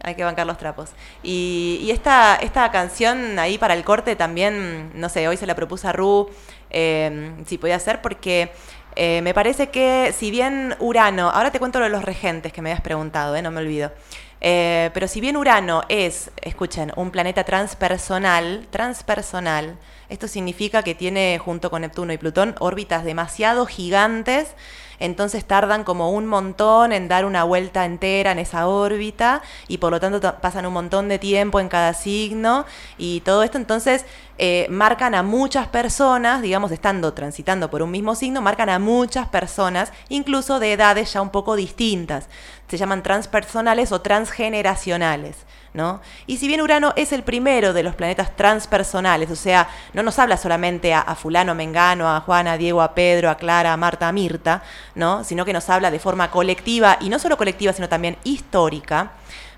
[0.01, 0.91] Hay que bancar los trapos.
[1.23, 5.55] Y, y esta, esta canción ahí para el corte también, no sé, hoy se la
[5.55, 6.29] propuse a Ru,
[6.69, 8.51] eh, si podía ser, porque
[8.95, 12.61] eh, me parece que si bien Urano, ahora te cuento lo de los regentes que
[12.61, 13.91] me habías preguntado, eh, no me olvido.
[14.41, 21.39] Eh, pero si bien Urano es, escuchen, un planeta transpersonal, transpersonal, esto significa que tiene
[21.43, 24.55] junto con Neptuno y Plutón órbitas demasiado gigantes,
[24.99, 29.91] entonces tardan como un montón en dar una vuelta entera en esa órbita y por
[29.91, 32.65] lo tanto ta- pasan un montón de tiempo en cada signo
[32.97, 34.05] y todo esto entonces
[34.37, 39.27] eh, marcan a muchas personas, digamos, estando transitando por un mismo signo, marcan a muchas
[39.27, 42.27] personas, incluso de edades ya un poco distintas.
[42.69, 45.35] Se llaman transpersonales o transgeneracionales.
[45.73, 46.01] ¿No?
[46.27, 50.19] Y si bien Urano es el primero de los planetas transpersonales, o sea, no nos
[50.19, 53.77] habla solamente a, a fulano, mengano, a Juana, a Diego, a Pedro, a Clara, a
[53.77, 54.63] Marta, a Mirta,
[54.95, 55.23] ¿no?
[55.23, 59.11] Sino que nos habla de forma colectiva, y no solo colectiva, sino también histórica.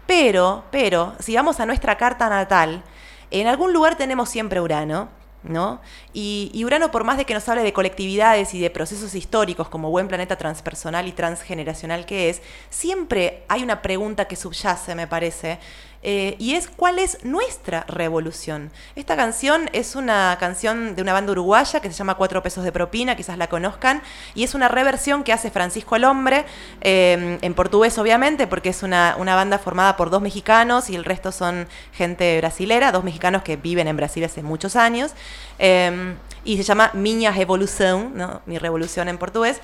[0.05, 2.83] Pero, pero, si vamos a nuestra carta natal,
[3.29, 5.09] en algún lugar tenemos siempre Urano,
[5.43, 5.79] ¿no?
[6.13, 9.69] Y, y Urano, por más de que nos hable de colectividades y de procesos históricos
[9.69, 15.07] como buen planeta transpersonal y transgeneracional que es, siempre hay una pregunta que subyace, me
[15.07, 15.59] parece,
[16.03, 18.71] eh, y es cuál es nuestra revolución.
[18.95, 22.71] Esta canción es una canción de una banda uruguaya que se llama Cuatro pesos de
[22.71, 24.01] propina, quizás la conozcan,
[24.33, 26.45] y es una reversión que hace Francisco el Hombre,
[26.81, 31.05] eh, en portugués obviamente, porque es una, una banda formada por dos mexicanos y el
[31.05, 35.11] resto son gente brasilera, dos mexicanos que viven en Brasil hace muchos años,
[35.59, 38.41] eh, y se llama Miña Revolución, ¿no?
[38.45, 39.61] mi revolución en portugués.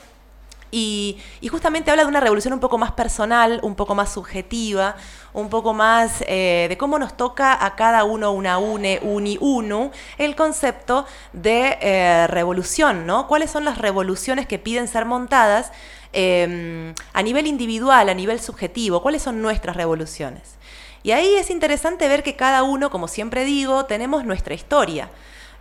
[0.69, 4.95] Y, y justamente habla de una revolución un poco más personal, un poco más subjetiva,
[5.34, 9.91] un poco más eh, de cómo nos toca a cada uno, una une, uni, uno,
[10.17, 13.27] el concepto de eh, revolución, ¿no?
[13.27, 15.71] ¿Cuáles son las revoluciones que piden ser montadas
[16.12, 19.01] eh, a nivel individual, a nivel subjetivo?
[19.01, 20.58] ¿Cuáles son nuestras revoluciones?
[21.03, 25.09] Y ahí es interesante ver que cada uno, como siempre digo, tenemos nuestra historia.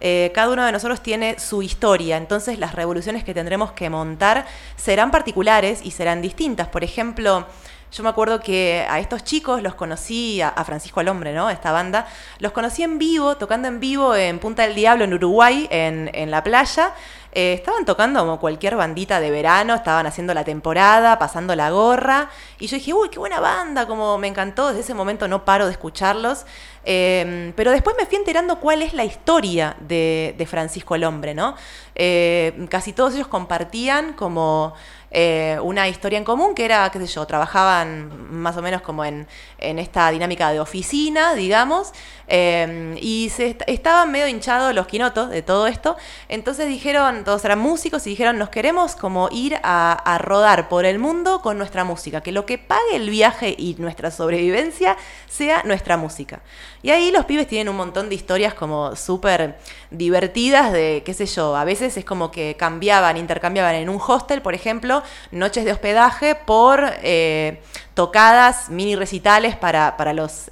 [0.00, 4.46] Eh, cada uno de nosotros tiene su historia, entonces las revoluciones que tendremos que montar
[4.76, 6.68] serán particulares y serán distintas.
[6.68, 7.46] Por ejemplo,
[7.92, 11.48] yo me acuerdo que a estos chicos los conocí, a, Francisco el Hombre, ¿no?
[11.48, 12.06] Esta banda,
[12.40, 16.30] los conocí en vivo, tocando en vivo en Punta del Diablo, en Uruguay, en, en
[16.30, 16.92] la playa.
[17.38, 22.30] Eh, estaban tocando como cualquier bandita de verano, estaban haciendo la temporada, pasando la gorra.
[22.58, 24.68] Y yo dije, uy, qué buena banda, como me encantó.
[24.68, 26.46] Desde ese momento no paro de escucharlos.
[26.82, 31.34] Eh, pero después me fui enterando cuál es la historia de, de Francisco el Hombre,
[31.34, 31.56] ¿no?
[31.94, 34.72] Eh, casi todos ellos compartían como
[35.18, 39.02] eh, una historia en común, que era, qué sé yo, trabajaban más o menos como
[39.02, 41.92] en, en esta dinámica de oficina, digamos,
[42.28, 45.96] eh, y se est- estaban medio hinchados los quinotos de todo esto,
[46.28, 50.84] entonces dijeron, todos eran músicos, y dijeron, nos queremos como ir a, a rodar por
[50.84, 54.98] el mundo con nuestra música, que lo que pague el viaje y nuestra sobrevivencia
[55.30, 56.42] sea nuestra música.
[56.82, 59.56] Y ahí los pibes tienen un montón de historias como súper
[59.90, 64.42] divertidas de, qué sé yo, a veces es como que cambiaban, intercambiaban en un hostel,
[64.42, 67.60] por ejemplo, noches de hospedaje por eh,
[67.94, 70.48] tocadas, mini recitales para, para los...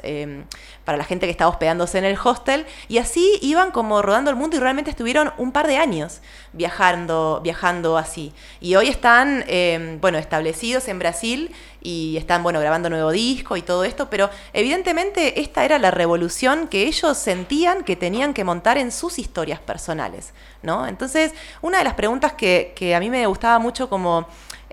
[0.85, 4.37] para la gente que estaba hospedándose en el hostel, y así iban como rodando el
[4.37, 6.21] mundo y realmente estuvieron un par de años
[6.53, 8.33] viajando, viajando así.
[8.61, 13.63] Y hoy están, eh, bueno, establecidos en Brasil y están, bueno, grabando nuevo disco y
[13.63, 18.79] todo esto, pero evidentemente esta era la revolución que ellos sentían que tenían que montar
[18.79, 20.33] en sus historias personales,
[20.63, 20.87] ¿no?
[20.87, 24.27] Entonces, una de las preguntas que, que a mí me gustaba mucho como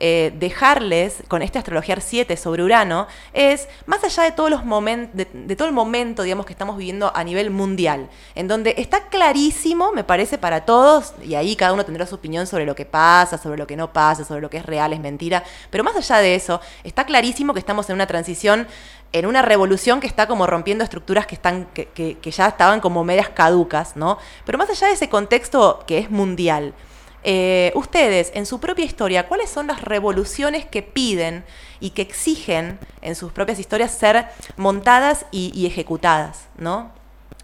[0.04, 5.16] eh, dejarles con este astrologiar 7 sobre Urano es, más allá de todos los momentos,
[5.16, 9.92] de, todo el momento, digamos, que estamos viviendo a nivel mundial, en donde está clarísimo,
[9.92, 13.38] me parece, para todos, y ahí cada uno tendrá su opinión sobre lo que pasa,
[13.38, 16.18] sobre lo que no pasa, sobre lo que es real, es mentira, pero más allá
[16.18, 18.68] de eso, está clarísimo que estamos en una transición
[19.14, 23.04] en una revolución que está como rompiendo estructuras que están que- que ya estaban como
[23.04, 24.18] medias caducas, ¿no?
[24.46, 26.74] Pero más allá de ese contexto que es mundial,
[27.24, 31.44] eh, ustedes, en su propia historia, ¿cuáles son las revoluciones que piden
[31.80, 36.92] y que exigen en sus propias historias ser montadas y, ejecutadas, ¿no?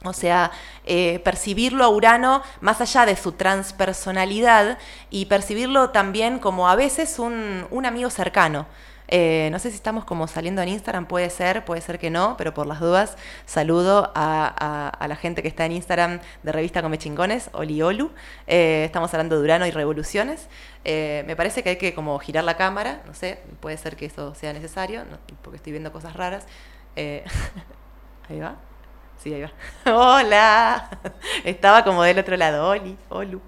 [0.04, 0.52] O sea,
[0.86, 4.78] eh, percibirlo a Urano más allá de su transpersonalidad
[5.10, 8.68] y percibirlo también como a veces un amigo cercano.
[9.10, 12.36] Eh, no sé si estamos como saliendo en Instagram, puede ser, puede ser que no,
[12.38, 16.82] pero por las dudas, saludo a, a- la gente que está en Instagram de Revista
[16.82, 18.12] Come Chingones, Oli Olu.
[18.48, 20.48] Eh, estamos hablando de Urano y revoluciones.
[20.84, 24.06] Eh, me parece que hay que como girar la cámara, no sé, puede ser que
[24.08, 26.46] eso sea necesario, no- porque estoy viendo cosas raras.
[26.96, 27.24] Eh,
[28.30, 28.56] ahí va.
[29.24, 29.52] Sí, ahí va.
[29.96, 30.90] Hola.
[31.44, 32.70] Estaba como del otro lado.
[32.70, 33.42] Oli, Olu.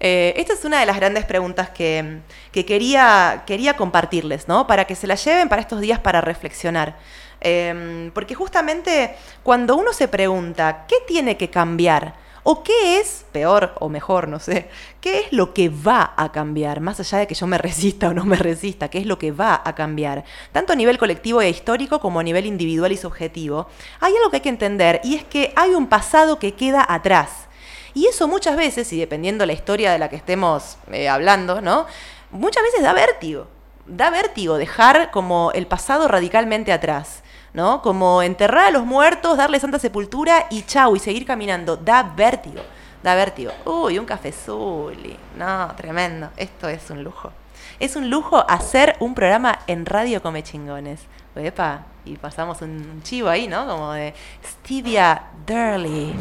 [0.00, 2.20] Eh, esta es una de las grandes preguntas que,
[2.52, 3.44] que quería,
[3.76, 4.66] compartirles, ¿no?
[4.66, 6.96] Para que se la lleven para estos días para reflexionar.
[7.42, 12.14] Eh, porque justamente cuando uno se pregunta, ¿qué tiene que cambiar?
[12.42, 14.70] ¿O qué es, peor o mejor, no sé,
[15.02, 16.80] qué es lo que va a cambiar?
[16.80, 19.30] Más allá de que yo me resista o no me resista, ¿qué es lo que
[19.30, 20.24] va a cambiar?
[20.52, 23.68] Tanto a nivel colectivo e histórico como a nivel individual y subjetivo.
[24.00, 27.49] Hay algo que hay que entender y es que hay un pasado que queda atrás.
[27.94, 31.86] Y eso muchas veces, y dependiendo la historia de la que estemos eh, hablando, ¿no?
[32.30, 33.46] Muchas veces da vértigo.
[33.86, 37.22] Da vértigo dejar como el pasado radicalmente atrás,
[37.52, 37.82] ¿no?
[37.82, 41.76] Como enterrar a los muertos, darle santa sepultura y chau, y seguir caminando.
[41.76, 42.62] Da vértigo.
[43.02, 43.52] Da vértigo.
[43.64, 45.16] Uy, un cafezuli.
[45.36, 46.30] No, tremendo.
[46.36, 47.32] Esto es un lujo.
[47.80, 51.00] Es un lujo hacer un programa en Radio Come Chingones.
[51.34, 53.66] Epa, y pasamos un chivo ahí, ¿no?
[53.66, 54.12] Como de
[54.44, 56.14] Stevia Durley.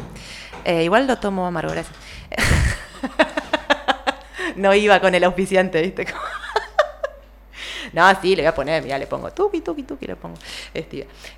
[0.65, 1.95] Eh, igual lo tomo amargo, gracias.
[4.55, 6.05] no iba con el auspiciante, ¿viste?
[7.93, 10.37] No, sí, le voy a poner, mira, le pongo tuki, tuki, tuki, le pongo.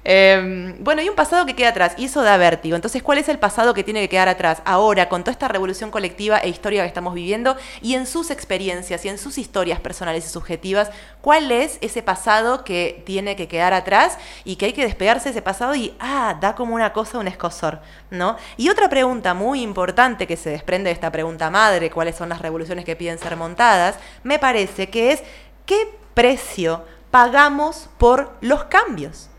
[0.04, 2.76] Eh, bueno, hay un pasado que queda atrás y eso da vértigo.
[2.76, 4.62] Entonces, ¿cuál es el pasado que tiene que quedar atrás?
[4.66, 9.06] Ahora, con toda esta revolución colectiva e histórica que estamos viviendo y en sus experiencias
[9.06, 10.92] y en sus historias personales y subjetivas,
[11.22, 15.32] ¿cuál es ese pasado que tiene que quedar atrás y que hay que despegarse de
[15.32, 17.80] ese pasado y, ah, da como una cosa, un escosor,
[18.10, 18.38] ¿no?
[18.58, 22.42] Y otra pregunta muy importante que se desprende de esta pregunta madre, ¿cuáles son las
[22.42, 23.96] revoluciones que piden ser montadas?
[24.24, 25.24] Me parece que es,
[25.66, 29.30] ¿qué precio pagamos por los cambios?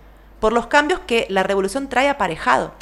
[0.41, 2.73] Por los cambios que la revolución trae aparejado.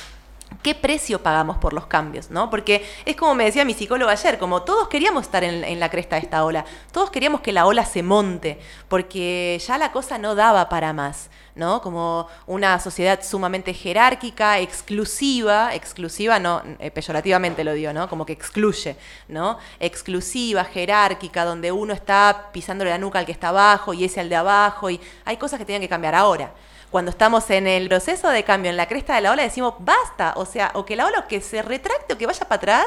[0.63, 2.31] ¿Qué precio pagamos por los cambios?
[2.31, 2.51] ¿no?
[2.51, 6.17] Porque es como me decía mi psicólogo ayer, como todos queríamos estar en, la cresta
[6.17, 10.35] de esta ola, todos queríamos que la ola se monte, porque ya la cosa no
[10.35, 11.81] daba para más, ¿no?
[11.81, 18.09] Como una sociedad sumamente jerárquica, exclusiva, exclusiva, no, eh, peyorativamente lo digo, ¿no?
[18.11, 18.97] Como que excluye,
[19.29, 19.59] ¿no?
[19.79, 24.29] Exclusiva, jerárquica, donde uno está pisándole la nuca al que está abajo y ese al
[24.29, 26.53] de abajo, y hay cosas que tienen que cambiar ahora
[26.91, 30.35] cuando estamos en el proceso de cambio, en la cresta de la ola, decimos basta,
[30.37, 32.87] o sea, o que la ola o que se retracte o que vaya para atrás,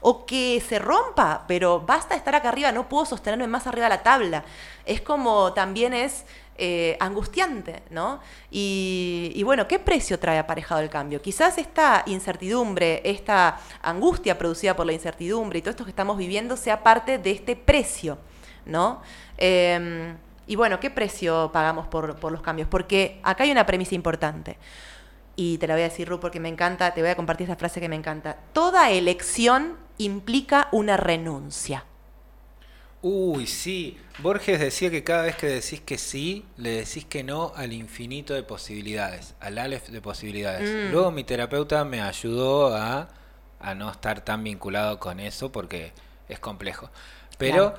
[0.00, 3.90] o que se rompa, pero basta estar acá arriba, no puedo sostenerme más arriba de
[3.90, 4.44] la tabla.
[4.86, 6.24] Es como también es
[6.56, 8.20] eh, angustiante, ¿no?
[8.50, 11.20] Y, y bueno, ¿qué precio trae aparejado el cambio?
[11.20, 16.56] Quizás esta incertidumbre, esta angustia producida por la incertidumbre y todo esto que estamos viviendo
[16.56, 18.18] sea parte de este precio,
[18.64, 19.02] ¿no?
[19.36, 20.16] Em,
[20.50, 22.66] y bueno, ¿qué precio pagamos por, por los cambios?
[22.66, 24.56] Porque acá hay una premisa importante.
[25.36, 27.54] Y te la voy a decir, Ru, porque me encanta, te voy a compartir esta
[27.54, 28.36] frase que me encanta.
[28.52, 31.84] Toda elección implica una renuncia.
[33.00, 33.96] Uy, sí.
[34.18, 38.34] Borges decía que cada vez que decís que sí, le decís que no al infinito
[38.34, 40.68] de posibilidades, al alef de posibilidades.
[40.68, 40.90] Mm.
[40.90, 43.06] Luego mi terapeuta me ayudó a,
[43.60, 45.92] a no estar tan vinculado con eso porque
[46.28, 46.90] es complejo.
[47.38, 47.74] Pero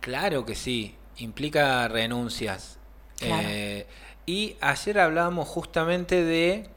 [0.00, 2.78] claro, que sí, implica renuncias.
[3.18, 3.48] Claro.
[3.48, 3.86] Eh,
[4.26, 6.68] y ayer hablábamos justamente de...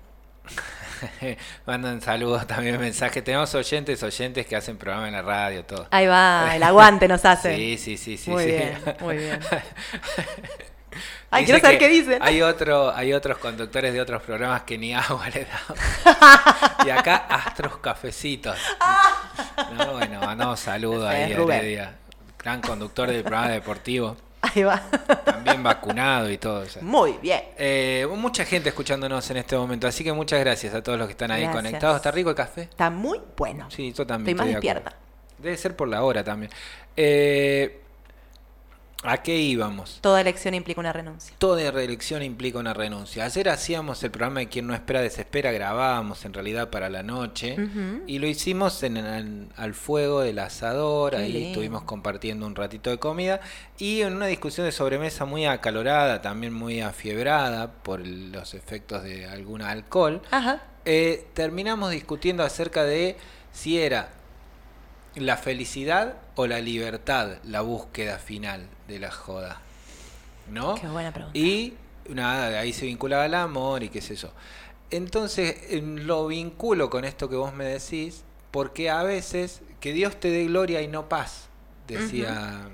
[1.65, 3.23] Mandan saludos también mensajes.
[3.23, 5.87] Tenemos oyentes, oyentes que hacen programa en la radio, todo.
[5.91, 7.55] Ahí va, el aguante nos hace.
[7.55, 8.29] Sí, sí, sí, sí.
[8.29, 8.51] Muy sí.
[8.51, 9.39] bien, muy bien.
[11.31, 12.19] Ay, Dice quiero saber qué dicen.
[12.23, 16.87] Hay, otro, hay otros conductores de otros programas que ni agua le dan.
[16.87, 18.57] y acá astros cafecitos.
[19.77, 21.33] No, bueno, mandamos saludos ahí
[21.77, 21.93] a.
[22.39, 24.17] Gran conductor del programa deportivo.
[24.41, 24.81] Ahí va.
[25.25, 26.63] También vacunado y todo.
[26.81, 27.41] Muy bien.
[27.57, 31.11] Eh, mucha gente escuchándonos en este momento, así que muchas gracias a todos los que
[31.11, 31.63] están ahí Gracias.
[31.63, 31.95] conectados.
[31.97, 32.61] ¿Está rico el café?
[32.63, 33.69] Está muy bueno.
[33.69, 34.35] Sí, yo también.
[34.37, 34.83] Estoy más de acuerdo.
[34.85, 35.05] despierta.
[35.39, 36.51] Debe ser por la hora también.
[36.95, 37.81] Eh,
[39.01, 39.99] ¿A qué íbamos?
[40.01, 41.33] Toda elección implica una renuncia.
[41.37, 43.23] Toda reelección implica una renuncia.
[43.23, 47.55] Ayer hacíamos el programa de Quien no espera desespera, grabábamos en realidad para la noche
[48.07, 51.47] y lo hicimos en el- al fuego del asador, Qué ahí lindo.
[51.47, 53.39] estuvimos compartiendo un ratito de comida
[53.77, 59.01] y en una discusión de sobremesa muy acalorada, también muy afiebrada por el- los efectos
[59.03, 60.61] de algún alcohol, Ajá.
[60.83, 63.15] eh, terminamos discutiendo acerca de
[63.53, 64.09] si era
[65.15, 69.61] la felicidad o la libertad la búsqueda final de la joda.
[70.51, 70.75] ¿no?
[70.75, 71.37] Qué buena pregunta.
[71.37, 71.75] Y
[72.09, 74.33] nada, de ahí se vinculaba el amor y qué es eso.
[74.91, 80.19] Entonces em, lo vinculo con esto que vos me decís, porque a veces que Dios
[80.19, 81.47] te dé gloria y no paz,
[81.87, 82.69] decía.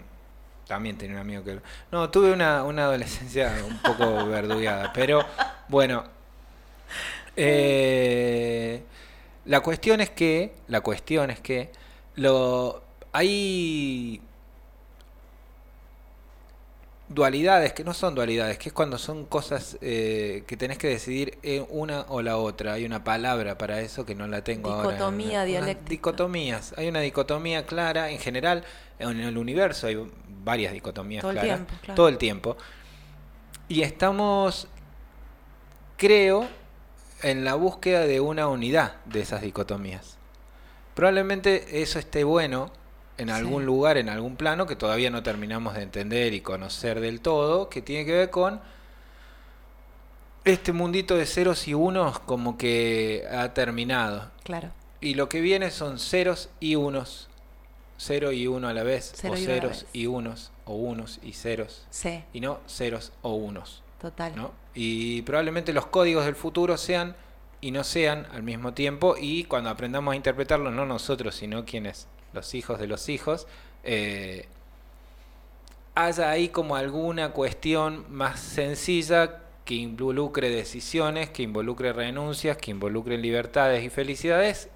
[0.67, 1.59] También tenía un amigo que.
[1.91, 5.23] No, tuve una, una adolescencia un poco verdugueada, pero
[5.67, 6.03] bueno.
[7.35, 8.81] Eh,
[9.45, 10.55] la cuestión es que.
[10.67, 11.71] La cuestión es que.
[12.15, 14.21] Lo, hay
[17.07, 21.37] dualidades que no son dualidades, que es cuando son cosas eh, que tenés que decidir
[21.43, 22.73] en una o la otra.
[22.73, 24.89] Hay una palabra para eso que no la tengo ahora.
[24.89, 25.89] Dicotomía dialéctica.
[25.89, 26.73] Dicotomías.
[26.77, 28.09] Hay una dicotomía clara.
[28.09, 28.63] En general,
[28.99, 29.97] en el universo hay
[30.43, 31.57] varias dicotomías Todo el claras.
[31.57, 31.95] tiempo, claro.
[31.95, 32.57] Todo el tiempo.
[33.67, 34.67] Y estamos,
[35.97, 36.47] creo,
[37.21, 40.17] en la búsqueda de una unidad de esas dicotomías.
[40.93, 42.71] Probablemente eso esté bueno
[43.17, 43.33] en Sí.
[43.33, 47.69] algún lugar, en algún plano que todavía no terminamos de entender y conocer del todo,
[47.69, 48.59] que tiene que ver con
[50.43, 54.31] este mundito de ceros y unos como que ha terminado.
[54.43, 54.71] Claro.
[55.01, 57.29] Y lo que viene son ceros y unos.
[57.97, 59.13] Cero y uno a la vez.
[59.15, 59.85] Cero o y ceros vez.
[59.93, 60.51] y unos.
[60.65, 61.85] O unos y ceros.
[61.89, 63.81] Sí, Y no ceros o unos.
[64.01, 64.35] total.
[64.35, 64.51] ¿no?
[64.75, 67.15] Y probablemente los códigos del futuro sean
[67.61, 69.15] y no sean al mismo tiempo.
[69.19, 73.47] Y cuando aprendamos a interpretarlos, no nosotros, sino quienes, los hijos de los hijos,
[73.83, 74.47] eh,
[75.95, 83.17] haya ahí como alguna cuestión más sencilla que involucre decisiones, que involucre renuncias, que involucre
[83.17, 84.69] libertades y felicidades,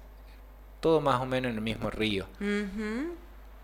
[0.80, 2.26] todo más o menos en el mismo río.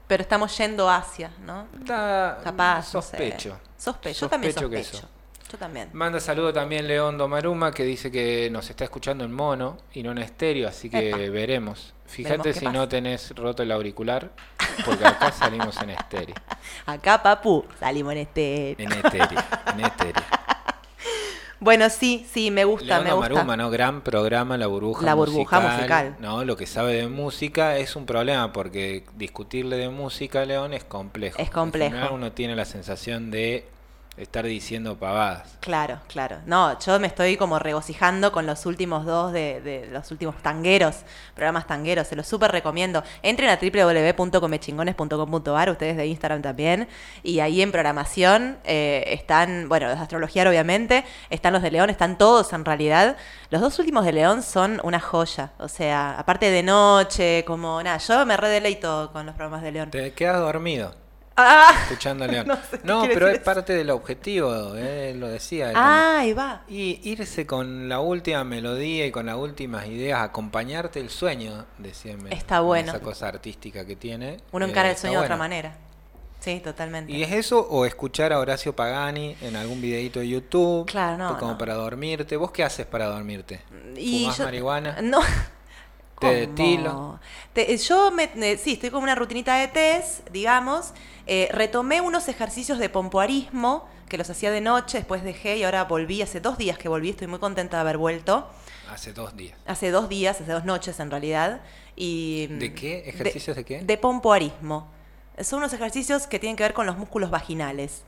[0.07, 1.67] Pero estamos yendo hacia, ¿no?
[1.85, 2.95] Da- Capaz.
[2.95, 3.09] no sé.
[3.17, 3.59] sospecho.
[3.77, 4.21] Sospecho.
[4.21, 5.09] Yo también Sospecho que eso.
[5.51, 5.89] Yo también.
[5.93, 10.13] Manda saludo también León Domaruma que dice que nos está escuchando en mono y no
[10.13, 11.19] en estéreo, así que Epa.
[11.19, 11.93] veremos.
[12.07, 12.73] Fíjate si pasa.
[12.73, 14.31] no tenés roto el auricular,
[14.85, 16.37] porque acá salimos en estéreo.
[16.87, 18.83] Acá, papu, salimos en este.
[18.83, 19.43] En estéreo,
[19.73, 20.23] en estéreo.
[21.59, 23.31] Bueno, sí, sí, me gusta, me gusta.
[23.31, 23.71] Domaruma, ¿no?
[23.71, 26.17] Gran programa, La Burbuja La Burbuja Musical.
[26.21, 30.75] No, lo que sabe de música es un problema, porque discutirle de música a León
[30.75, 31.39] es complejo.
[31.39, 31.93] Es complejo.
[31.93, 33.65] general uno tiene la sensación de
[34.17, 35.57] estar diciendo pavadas.
[35.61, 36.39] Claro, claro.
[36.47, 41.01] No, yo me estoy como regocijando con los últimos dos de, de los últimos tangueros,
[41.35, 43.03] programas tangueros, se los súper recomiendo.
[43.23, 46.89] Entren a www.comechingones.com.ar, ustedes de Instagram también,
[47.23, 51.91] y ahí en programación eh, están, bueno, los de astrología obviamente, están los de León,
[51.91, 53.17] están todos en realidad.
[53.51, 57.99] Los dos últimos de León son una joya, o sea, aparte de noche, como nada,
[57.99, 59.91] yo me redeleito con los programas de León.
[59.91, 61.06] Te quedas dormido.
[61.37, 61.73] ¡Ah!
[61.83, 62.47] escuchando a León.
[62.85, 65.73] No sé pero es parte del objetivo, eh, lo decía.
[65.75, 66.63] Ah, ahí va.
[66.69, 72.17] Y irse con la última melodía y con las últimas ideas, acompañarte el sueño, decía
[72.31, 72.91] Está en bueno.
[72.93, 74.39] Esa cosa artística que tiene.
[74.53, 75.77] Uno eh, encara el sueño de otra manera.
[76.41, 77.11] Sí, totalmente.
[77.13, 80.87] ¿Y es eso o escuchar a Horacio Pagani en algún videito de YouTube?
[80.87, 81.59] Claro, no, Como no.
[81.59, 82.37] para dormirte.
[82.37, 83.61] ¿Vos qué haces para dormirte?
[83.97, 84.99] Y ¿Fumás yo- marihuana?
[85.03, 85.21] No.
[86.19, 86.55] ¿Té de ¿Cómo?
[86.57, 87.21] tilo?
[87.53, 90.93] Te- yo me, eh, sí, estoy con una rutinita de test, digamos.
[91.27, 95.85] Eh, retomé unos ejercicios de pompoarismo que los hacía de noche, después dejé y ahora
[95.85, 96.23] volví.
[96.23, 98.49] Hace dos días que volví, estoy muy contenta de haber vuelto.
[98.91, 99.59] Hace dos días.
[99.67, 101.61] Hace dos días, hace dos noches en realidad.
[101.97, 103.03] Y, ¿De qué?
[103.07, 103.81] ¿Ejercicios de qué?
[103.83, 104.89] De pompoarismo.
[105.41, 108.05] Son unos ejercicios que tienen que ver con los músculos vaginales.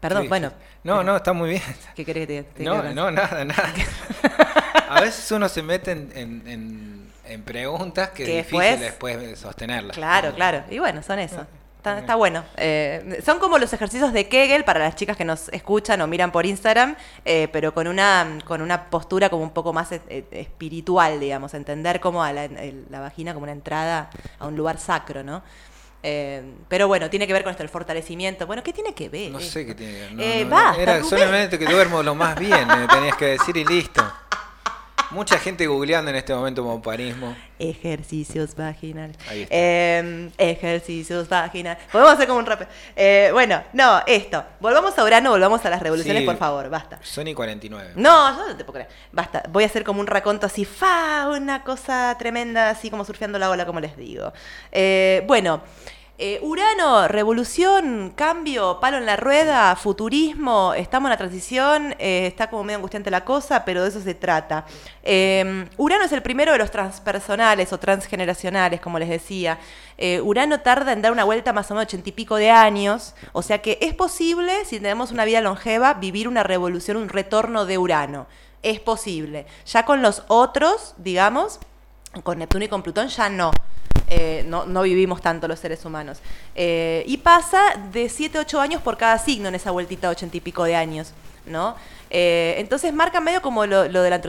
[0.00, 0.52] Perdón, bueno.
[0.84, 1.62] No, no, está muy bien.
[1.94, 3.72] ¿Qué querés que te, te No, no, nada, nada.
[4.88, 9.18] A veces uno se mete en, en- en- en preguntas que, Que es difícil después-
[9.20, 9.96] después sostenerlas.
[9.96, 10.62] Claro, claro.
[10.70, 11.46] Y bueno, son eso.
[11.76, 12.42] Está, está bueno.
[12.56, 16.32] Eh, son como los ejercicios de Kegel para las chicas que nos escuchan o miran
[16.32, 20.24] por Instagram, eh, pero con una, con una postura como un poco más eh, eh,
[20.32, 24.10] espiritual, digamos, entender como a la, el- la vagina como una entrada
[24.40, 25.42] a un lugar sacro, ¿no?
[26.02, 28.46] Eh, pero bueno, tiene que ver con esto, el fortalecimiento.
[28.46, 29.30] Bueno, ¿qué tiene que ver?
[29.30, 30.12] No sé qué tiene que ver.
[30.14, 33.56] no, Eh, no, basta, Era solamente que duermo lo más bien, me tenías que decir
[33.56, 34.02] y listo.
[35.10, 37.36] Mucha gente googleando en este momento mompanismo.
[37.58, 39.16] Ejercicios vaginales.
[39.28, 39.54] Ahí está.
[39.56, 41.82] Eh, ejercicios vaginales.
[41.92, 42.62] Podemos hacer como un rap.
[42.94, 44.44] Eh, bueno, no, esto.
[44.60, 46.26] Volvamos a Urano, volvamos a las revoluciones, Sí.
[46.26, 46.98] por favor, basta.
[47.02, 47.92] Sony 49.
[47.96, 48.88] No, yo no te puedo creer.
[49.12, 53.38] Basta, voy a hacer como un raconto así, fa, una cosa tremenda, así como surfeando
[53.38, 54.32] la ola, como les digo.
[54.72, 55.62] Eh, bueno,
[56.18, 62.48] eh, Urano, revolución, cambio, palo en la rueda, futurismo, estamos en la transición, eh, está
[62.48, 64.64] como medio angustiante la cosa, pero de eso se trata.
[65.02, 69.58] Eh, Urano es el primero de los transpersonales o transgeneracionales, como les decía.
[69.98, 73.14] Eh, Urano tarda en dar una vuelta más o menos ochenta y pico de años,
[73.32, 77.66] o sea que es posible, si tenemos una vida longeva, vivir una revolución, un retorno
[77.66, 78.26] de Urano.
[78.62, 79.46] Es posible.
[79.66, 81.60] Ya con los otros, digamos,
[82.22, 83.50] con Neptuno y con Plutón ya no.
[84.08, 86.18] Eh, no, no vivimos tanto los seres humanos.
[86.54, 87.60] Eh, y pasa
[87.92, 90.76] de 7 8 años por cada signo en esa vueltita de ochenta y pico de
[90.76, 91.12] años,
[91.44, 91.76] ¿no?
[92.10, 94.20] Eh, entonces marca medio como lo, lo de la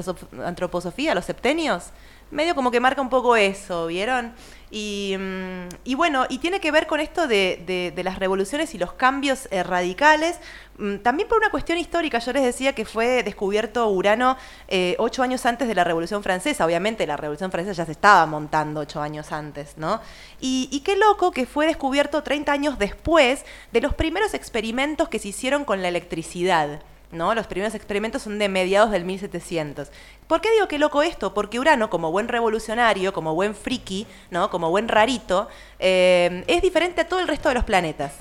[0.46, 1.92] antroposofía, los septenios,
[2.32, 4.34] medio como que marca un poco eso, ¿vieron?
[4.70, 8.94] Y, mm, y bueno, y tiene que ver con esto de, las revoluciones y los
[8.94, 10.40] cambios eh, radicales,
[10.78, 14.38] mm, también por una cuestión histórica, yo les decía que fue descubierto Urano
[14.68, 18.26] eh, ocho años antes de la Revolución Francesa, obviamente la Revolución Francesa ya se estaba
[18.26, 20.02] montando ocho años antes, ¿no?
[20.42, 25.20] Y, y qué loco que fue descubierto 30 años después de los primeros experimentos que
[25.20, 26.82] se hicieron con la electricidad.
[27.12, 27.34] ¿No?
[27.36, 29.90] Los primeros experimentos son de mediados del 1700.
[30.28, 31.34] ¿Por qué digo que loco esto?
[31.34, 34.50] Porque Urano, como buen revolucionario, como buen friki, ¿no?
[34.50, 35.48] como buen rarito,
[35.80, 38.14] eh, es diferente a todo el resto de los planetas.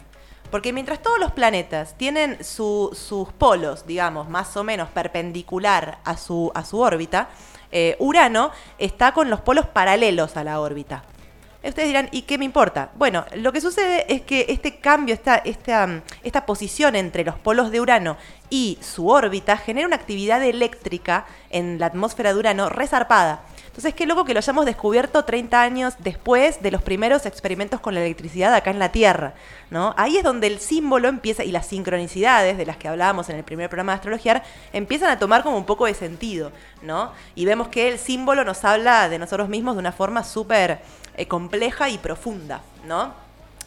[0.51, 6.17] Porque mientras todos los planetas tienen su- sus polos, digamos, más o menos perpendicular a
[6.17, 7.29] su, a su órbita,
[7.73, 11.03] eh, Urano está con los polos paralelos a la órbita.
[11.69, 12.91] Ustedes dirán, ¿y qué me importa?
[12.95, 17.71] Bueno, lo que sucede es que este cambio, esta, esta, esta posición entre los polos
[17.71, 18.17] de Urano
[18.51, 23.41] y su órbita genera una actividad eléctrica en la atmósfera de Urano resarpada.
[23.77, 27.93] Entonces, qué loco que lo hayamos descubierto 30 años después de los primeros experimentos con
[27.93, 29.35] la electricidad acá en la Tierra.
[29.69, 29.93] ¿no?
[29.99, 33.45] Ahí es donde el símbolo empieza, y las sincronicidades de las que hablábamos en el
[33.45, 36.53] primer programa de astrología, empiezan a tomar como un poco de sentido.
[36.81, 37.13] ¿no?
[37.35, 40.79] Y vemos que el símbolo nos habla de nosotros mismos de una forma súper
[41.15, 42.63] eh, compleja y profunda.
[42.87, 43.13] ¿no?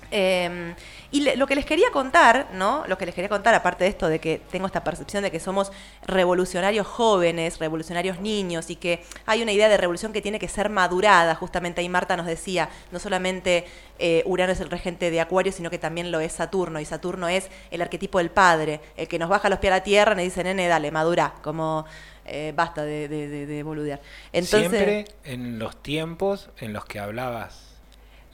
[0.09, 0.73] Eh,
[1.11, 2.83] y le- lo que les quería contar, ¿no?
[2.87, 5.39] Lo que les quería contar, aparte de esto de que tengo esta percepción de que
[5.39, 5.71] somos
[6.05, 10.69] revolucionarios jóvenes, revolucionarios niños, y que hay una idea de revolución que tiene que ser
[10.69, 11.35] madurada.
[11.35, 13.65] Justamente ahí Marta nos decía, no solamente
[13.97, 17.27] eh, Urano es el regente de Acuario, sino que también lo es Saturno, y Saturno
[17.27, 20.15] es el arquetipo del padre, el que nos baja los pies a la tierra y
[20.15, 21.85] nos dice, nene, dale, madura, como
[22.25, 23.99] eh, basta de, de, de- de boludear.
[24.31, 27.63] Entonces, Siempre en los tiempos en los que hablabas,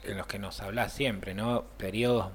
[0.04, 1.64] en los que nos hablas siempre, ¿no?
[1.78, 2.28] Periodos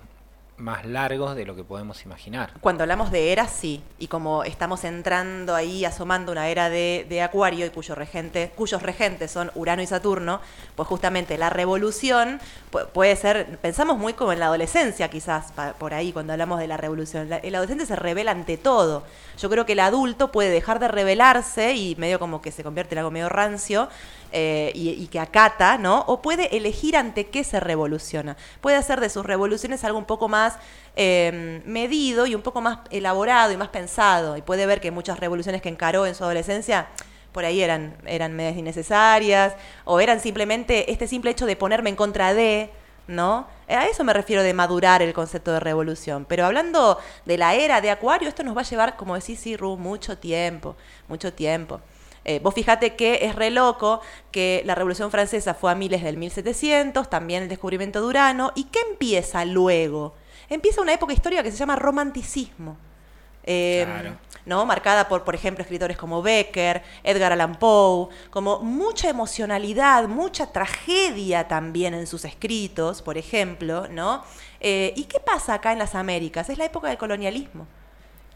[0.61, 2.51] más largos de lo que podemos imaginar.
[2.61, 3.83] Cuando hablamos de eras, sí.
[3.99, 8.81] Y como estamos entrando ahí, asomando una era de, de Acuario, y cuyo regente, cuyos
[8.81, 10.39] regentes son Urano y Saturno,
[10.75, 12.39] pues justamente la revolución
[12.71, 16.67] pu- puede ser, pensamos muy como en la adolescencia quizás, por ahí, cuando hablamos de
[16.67, 17.29] la revolución.
[17.43, 19.03] El adolescente se revela ante todo.
[19.37, 22.95] Yo creo que el adulto puede dejar de rebelarse y medio como que se convierte
[22.95, 23.89] en algo medio rancio,
[24.33, 26.05] eh, y que acata, ¿no?
[26.07, 28.37] O puede elegir ante qué se revoluciona.
[28.61, 30.50] Puede hacer de sus revoluciones algo un poco más
[30.95, 34.37] eh, medido y un poco más elaborado y más pensado.
[34.37, 36.87] Y puede ver que muchas revoluciones que encaró en su adolescencia
[37.31, 41.95] por ahí eran, eran medias innecesarias o eran simplemente este simple hecho de ponerme en
[41.95, 42.69] contra de,
[43.07, 43.47] ¿no?
[43.67, 46.25] A eso me refiero de madurar el concepto de revolución.
[46.25, 49.55] Pero hablando de la era de Acuario, esto nos va a llevar, como decís, sí,
[49.57, 50.75] mucho tiempo,
[51.07, 51.79] mucho tiempo.
[52.23, 56.17] Eh, vos fijate que es re loco que la Revolución Francesa fue a miles del
[56.17, 58.51] 1700, también el descubrimiento de Urano.
[58.55, 60.13] ¿Y qué empieza luego?
[60.51, 62.77] Empieza una época histórica que se llama romanticismo.
[63.43, 64.15] Eh, Claro.
[64.45, 64.65] ¿no?
[64.65, 71.47] Marcada por, por ejemplo, escritores como Becker, Edgar Allan Poe, como mucha emocionalidad, mucha tragedia
[71.47, 74.23] también en sus escritos, por ejemplo, ¿no?
[74.59, 76.49] Eh, ¿Y qué pasa acá en las Américas?
[76.49, 77.65] Es la época del colonialismo.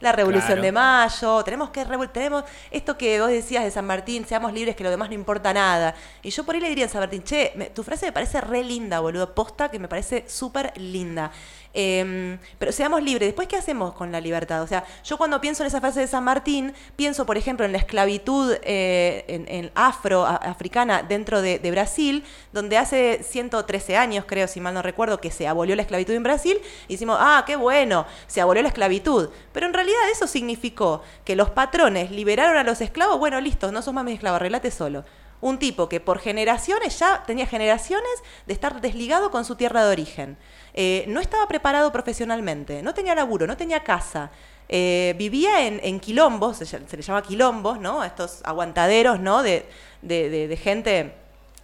[0.02, 0.62] La Revolución Claro.
[0.62, 4.84] de Mayo, tenemos que tenemos esto que vos decías de San Martín, seamos libres que
[4.84, 5.96] lo demás no importa nada.
[6.22, 8.42] Y yo por ahí le diría a San Martín, che, me- tu frase me parece
[8.42, 11.32] re linda, boludo, posta que me parece súper linda.
[11.78, 13.28] Em, pero seamos libres.
[13.28, 14.64] Después, ¿qué hacemos con la libertad?
[14.64, 17.74] O sea, yo cuando pienso en esa frase de San Martín, pienso, por ejemplo, en
[17.74, 22.24] la esclavitud eh, en, afro, africana dentro de, de Brasil,
[22.54, 26.24] donde hace 113 años, creo, si mal no recuerdo, que se abolió la esclavitud en
[26.24, 26.58] Brasil,
[26.88, 29.30] y decimos, ah, qué bueno, se abolió la esclavitud.
[29.52, 33.82] Pero en realidad eso significó que los patrones liberaron a los esclavos, bueno, listo, no
[33.82, 35.04] sos más mi esclavo, arreglate solo.
[35.42, 38.10] Un tipo que por generaciones ya tenía generaciones
[38.46, 40.38] de estar desligado con su tierra de origen.
[40.74, 44.32] Eh, no estaba preparado profesionalmente, no tenía laburo, no tenía casa.
[44.68, 48.04] Eh, vivía en, quilombos, se, le llama quilombos, ¿no?
[48.04, 49.44] Estos aguantaderos, ¿no?
[49.44, 49.70] De,
[50.02, 51.16] de- gente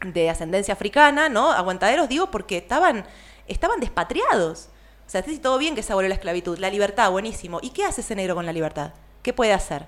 [0.05, 1.51] de ascendencia africana, ¿no?
[1.51, 3.05] Aguantaderos, digo, porque estaban,
[3.47, 4.69] estaban despatriados.
[5.07, 7.59] O sea, todo bien que se abolió la esclavitud, la libertad, buenísimo.
[7.61, 8.93] ¿Y qué hace ese negro con la libertad?
[9.23, 9.85] ¿Qué puede hacer?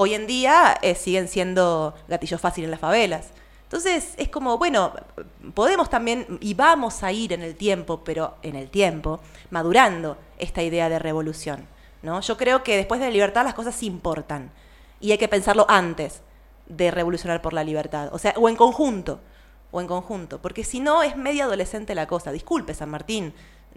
[0.00, 3.30] Hoy en día eh, siguen siendo gatillos fáciles en las favelas.
[3.64, 4.92] Entonces es como, bueno,
[5.54, 9.18] podemos también, y vamos a ir en el tiempo, pero en el tiempo,
[9.50, 11.66] madurando esta idea de revolución.
[12.02, 12.20] ¿no?
[12.20, 14.52] Yo creo que después de la libertad las cosas importan.
[15.00, 16.20] Y hay que pensarlo antes
[16.68, 18.10] de revolucionar por la libertad.
[18.12, 19.18] O sea, o en conjunto.
[19.72, 20.40] O en conjunto.
[20.40, 22.30] Porque si no, es medio adolescente la cosa.
[22.30, 23.34] Disculpe, San Martín.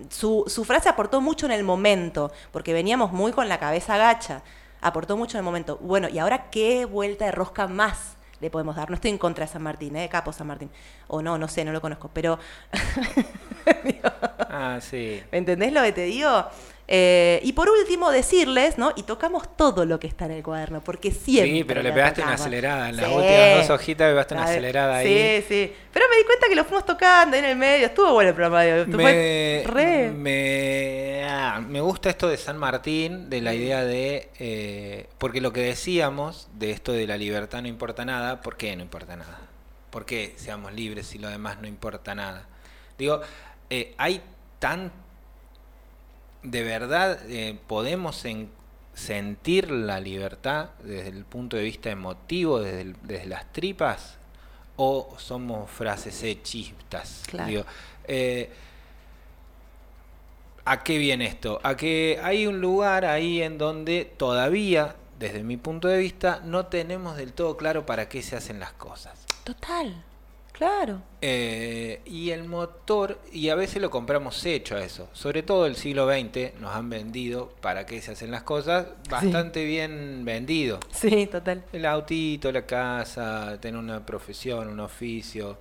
[0.10, 4.44] Su, su frase aportó mucho en el momento, porque veníamos muy con la cabeza gacha.
[4.82, 5.78] Aportó mucho en el momento.
[5.78, 8.90] Bueno, ¿y ahora qué vuelta de rosca más le podemos dar?
[8.90, 10.10] No estoy en contra de San Martín, ¿eh?
[10.10, 10.72] Capo San Martín.
[11.08, 12.10] O no, no sé, no lo conozco.
[12.14, 12.40] Pero,
[14.50, 15.22] Ah, sí.
[15.32, 16.46] ¿me entendés lo que te digo?
[16.94, 18.92] Eh, y por último, decirles, ¿no?
[18.98, 21.50] Y tocamos todo lo que está en el cuaderno, porque siempre.
[21.60, 22.90] Sí, pero le pegaste una acelerada.
[22.90, 23.14] En las Sí.
[23.14, 25.46] últimas dos hojitas me pegaste una acelerada sí, ahí.
[25.48, 27.86] Sí, Pero me di cuenta que lo fuimos tocando ahí en el medio.
[27.86, 28.88] Estuvo bueno el programa de hoy.
[28.88, 30.12] Me, re.
[30.12, 34.30] me, ah, me gusta esto de San Martín, de la idea de...
[34.38, 38.76] eh, porque lo que decíamos de esto de la libertad no importa nada, ¿por qué
[38.76, 39.40] no importa nada?
[39.92, 42.48] ¿Por qué seamos libres si lo demás no importa nada?
[42.98, 43.22] Digo,
[43.70, 44.22] eh, hay
[44.60, 44.92] tan...
[46.44, 48.50] De verdad, eh, podemos en-
[48.94, 54.16] sentir la libertad desde el punto de vista emotivo, desde, el- desde las tripas,
[54.76, 57.24] o somos frases hechistas.
[57.28, 57.50] Claro.
[57.50, 57.66] Digo,
[58.08, 58.50] eh,
[60.64, 61.60] ¿A qué viene esto?
[61.64, 66.68] A que hay un lugar ahí en donde todavía, desde mi punto de vista, no
[66.68, 69.26] tenemos del todo claro para qué se hacen las cosas.
[69.44, 70.04] Total.
[70.62, 71.02] Claro.
[71.22, 75.10] Eh, y el motor, y a veces lo compramos hecho a eso.
[75.12, 79.66] Sobre todo el siglo XX nos han vendido para qué se hacen las cosas, bastante
[79.66, 80.80] bien vendido.
[80.92, 81.64] Sí, total.
[81.74, 85.58] El autito, la casa, tener una profesión, un oficio.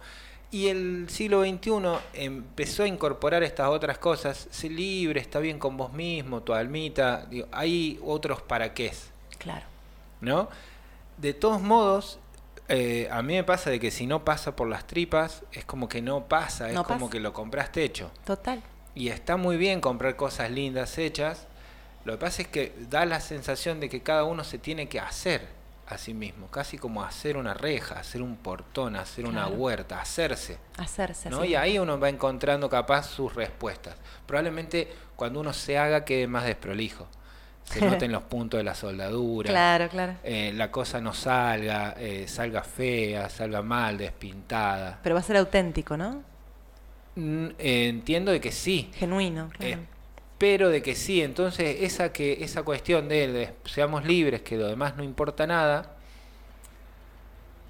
[0.51, 1.71] Y el siglo XXI
[2.13, 4.49] empezó a incorporar estas otras cosas.
[4.51, 7.25] Sé libre, está bien con vos mismo, tu almita.
[7.25, 8.93] Digo, hay otros para qué
[9.39, 9.65] Claro.
[10.21, 10.51] ¿no?
[11.17, 12.19] De todos modos,
[12.73, 15.89] eh, a mí me pasa de que si no pasa por las tripas, es como
[15.89, 18.13] que no pasa, es como que lo compraste hecho.
[18.25, 18.63] Total.
[18.95, 21.49] Y está muy bien comprar cosas lindas hechas.
[22.05, 25.01] Lo que pasa es que da la sensación de que cada uno se tiene que
[25.01, 25.49] hacer
[25.89, 30.59] a sí mismo, casi como hacer una reja, hacer un portón, hacer una huerta, hacerse.
[30.79, 31.29] Hacerse.
[31.29, 31.45] ¿no?
[31.45, 33.97] Y ahí uno va encontrando capaz sus respuestas.
[34.27, 37.09] Probablemente cuando uno se haga quede más desprolijo.
[37.71, 39.51] Se noten los puntos de la soldadura.
[39.51, 40.15] Claro, claro.
[40.25, 44.99] eh, la cosa no salga, eh, salga fea, salga mal, despintada.
[45.03, 46.23] Pero va a ser auténtico, ¿no?
[47.17, 49.51] Mm, eh, entiendo de que sí, Genuino.
[49.61, 49.83] eh, claro.
[50.39, 51.23] pero de que sí.
[51.23, 55.93] Entonces esa que esa cuestión de, de seamos libres, que lo demás no importa nada,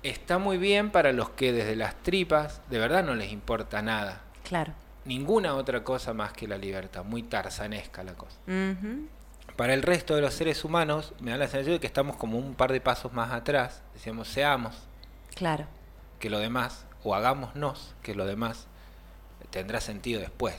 [0.03, 4.23] está muy bien para los que desde las tripas de verdad no les importa nada.
[4.45, 4.73] Claro.
[5.05, 8.37] Ninguna otra cosa más que la libertad, muy tarzanesca la cosa.
[8.47, 9.07] Ujú.
[9.61, 12.39] Para el resto de los seres humanos me da la sensación de que estamos como
[12.39, 13.83] un par de pasos más atrás.
[13.93, 14.75] Decíamos, seamos,
[15.35, 15.67] Claro.
[16.19, 18.69] que lo demás, o hagámonos, que lo demás
[19.51, 20.55] tendrá sentido después.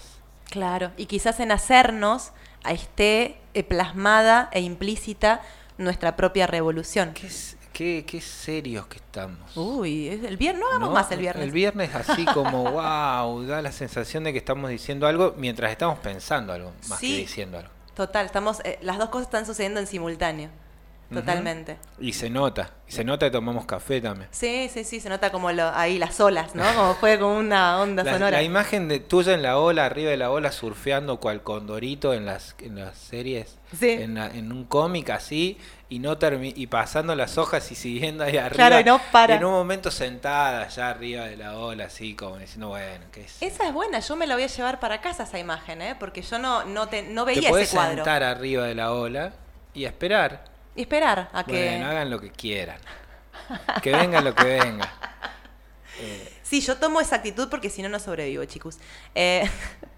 [0.51, 0.91] Claro.
[0.97, 2.31] Y quizás en hacernos
[2.69, 5.41] esté eh, plasmada e implícita
[5.79, 7.13] nuestra propia revolución.
[7.15, 7.27] Qué,
[7.73, 9.57] qué, qué serios que estamos.
[9.57, 10.61] Uy, es el viernes.
[10.61, 10.93] No hagamos ¿no?
[10.93, 11.43] más el viernes.
[11.43, 15.97] El viernes así como, wow, da la sensación de que estamos diciendo algo mientras estamos
[15.97, 17.13] pensando algo, más Sí.
[17.15, 17.80] que diciendo algo.
[18.01, 20.49] Total, estamos, eh, las dos cosas están sucediendo en simultáneo.
[21.19, 21.77] Totalmente.
[21.99, 24.29] Y se nota, y se nota que tomamos café también.
[24.31, 26.63] Sí, sí, sí, se nota como lo- ahí las olas, ¿no?
[26.75, 28.37] Como fue como una onda La, sonora.
[28.37, 32.25] la imagen de tuya en la ola, arriba de la ola, surfeando cual condorito en
[32.25, 33.89] las, en las series, Sí.
[33.89, 35.57] en, la- en un cómic así,
[35.89, 38.55] y no y pasando las hojas y siguiendo ahí arriba.
[38.69, 39.35] Claro, y no para.
[39.35, 43.41] En un momento sentada allá arriba de la ola, así como diciendo, bueno, ¿qué es?
[43.41, 45.95] Esa es buena, yo me la voy a llevar para casa esa imagen, ¿eh?
[45.99, 47.95] Porque yo no, no, te, no Te veía podés ese cuadro.
[47.95, 49.33] sentar arriba de la ola
[49.73, 50.50] y esperar.
[50.75, 51.69] Y esperar a que...
[51.69, 52.77] Bueno, hagan lo que quieran.
[53.81, 54.91] Que venga lo que venga.
[56.43, 58.77] Sí, yo tomo esa actitud porque si no, no sobrevivo, chicos.
[59.15, 59.49] Eh,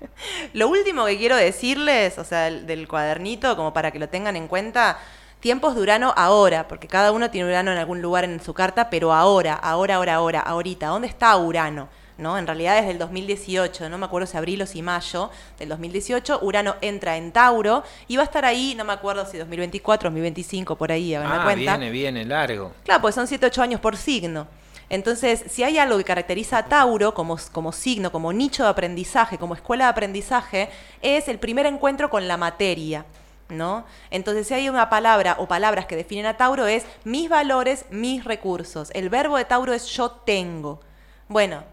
[0.53, 4.35] lo último que quiero decirles, o sea, del, del cuadernito, como para que lo tengan
[4.35, 4.99] en cuenta,
[5.39, 8.91] tiempos de Urano ahora, porque cada uno tiene Urano en algún lugar en su carta,
[8.91, 10.87] pero ahora, ahora, ahora, ahora, ahorita.
[10.87, 11.89] ¿Dónde está Urano?
[12.17, 12.37] ¿No?
[12.37, 16.39] En realidad desde el 2018, no me acuerdo si abril o si mayo del 2018,
[16.43, 20.75] Urano entra en Tauro y va a estar ahí, no me acuerdo si 2024, 2025,
[20.75, 21.77] por ahí, hagan la Ah, cuenta.
[21.77, 22.71] viene, viene, largo.
[22.83, 24.47] Claro, pues son 7, 8 años por signo.
[24.89, 29.39] Entonces, si hay algo que caracteriza a Tauro como, como signo, como nicho de aprendizaje,
[29.39, 30.69] como escuela de aprendizaje,
[31.01, 33.05] es el primer encuentro con la materia.
[33.49, 33.85] ¿No?
[34.11, 38.23] Entonces, si hay una palabra o palabras que definen a Tauro es mis valores, mis
[38.23, 38.89] recursos.
[38.93, 40.79] El verbo de Tauro es yo tengo.
[41.27, 41.63] Bueno,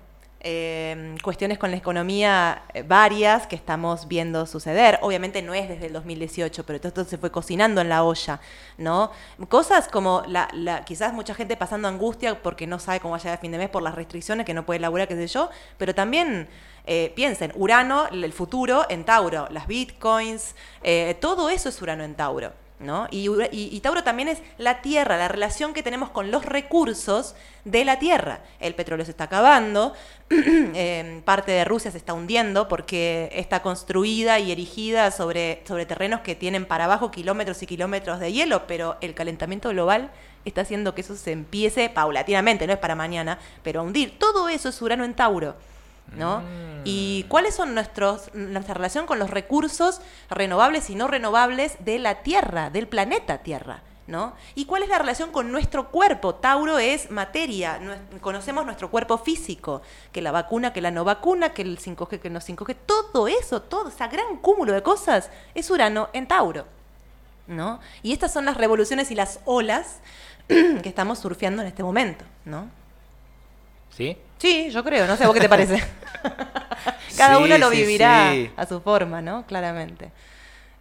[0.40, 4.98] eh, cuestiones con la economía eh, varias que estamos viendo suceder.
[5.02, 8.40] Obviamente no es desde el 2018, pero todo esto se fue cocinando en la olla,
[8.78, 9.10] ¿no?
[9.48, 13.36] Cosas como la, la- quizás mucha gente pasando angustia porque no sabe cómo va a
[13.38, 16.48] fin de mes por las restricciones, que no puede laburar, qué sé yo, pero también
[16.86, 22.14] eh, piensen, Urano, el futuro en Tauro, las bitcoins, eh, todo eso es Urano en
[22.14, 22.52] Tauro.
[22.80, 23.06] ¿No?
[23.10, 27.84] Y, y- Tauro también es la tierra, la relación que tenemos con los recursos de
[27.84, 28.40] la tierra.
[28.58, 29.92] El petróleo se está acabando,
[30.30, 36.20] eh, parte de Rusia se está hundiendo porque está construida y erigida sobre, sobre terrenos
[36.20, 40.10] que tienen para abajo kilómetros y kilómetros de hielo, pero el calentamiento global
[40.46, 44.18] está haciendo que eso se empiece paulatinamente, no es para mañana, pero a hundir.
[44.18, 45.54] Todo eso es Urano en Tauro.
[46.16, 46.42] ¿No?
[46.84, 50.00] ¿Y cuáles son nuestros, nuestra relación con los recursos
[50.30, 53.82] renovables y no renovables de la Tierra, del planeta Tierra?
[54.06, 54.34] ¿no?
[54.56, 56.34] ¿Y cuál es la relación con nuestro cuerpo?
[56.34, 57.78] Tauro es materia,
[58.20, 62.30] conocemos nuestro cuerpo físico, que la vacuna, que la no vacuna, que el 5G, que
[62.30, 66.66] no 5G, todo eso, todo ese gran cúmulo de cosas es Urano en Tauro.
[67.50, 67.80] ¿no?
[68.02, 70.00] Y estas son las revoluciones y las olas
[70.48, 72.68] que estamos surfeando en este momento, ¿no?
[74.00, 74.16] ¿Sí?
[74.38, 75.82] Sí, yo creo, no sé, ¿vos qué te parece?
[77.16, 78.50] Cada Sí, uno lo sí, vivirá sí.
[78.56, 79.44] a su forma, ¿no?
[79.46, 80.10] Claramente.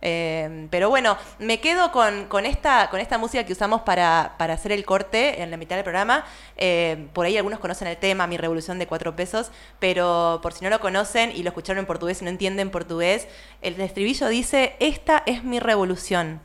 [0.02, 4.54] Eh, pero bueno, me quedo con, con esta, con esta música que usamos para, para
[4.54, 6.24] hacer el corte en la mitad del programa.
[6.56, 10.64] Eh, por ahí algunos conocen el tema, Mi Revolución de Cuatro Pesos, pero por si
[10.64, 13.28] no lo conocen y lo escucharon en portugués y no entienden portugués,
[13.62, 16.40] el estribillo dice, esta es mi revolución.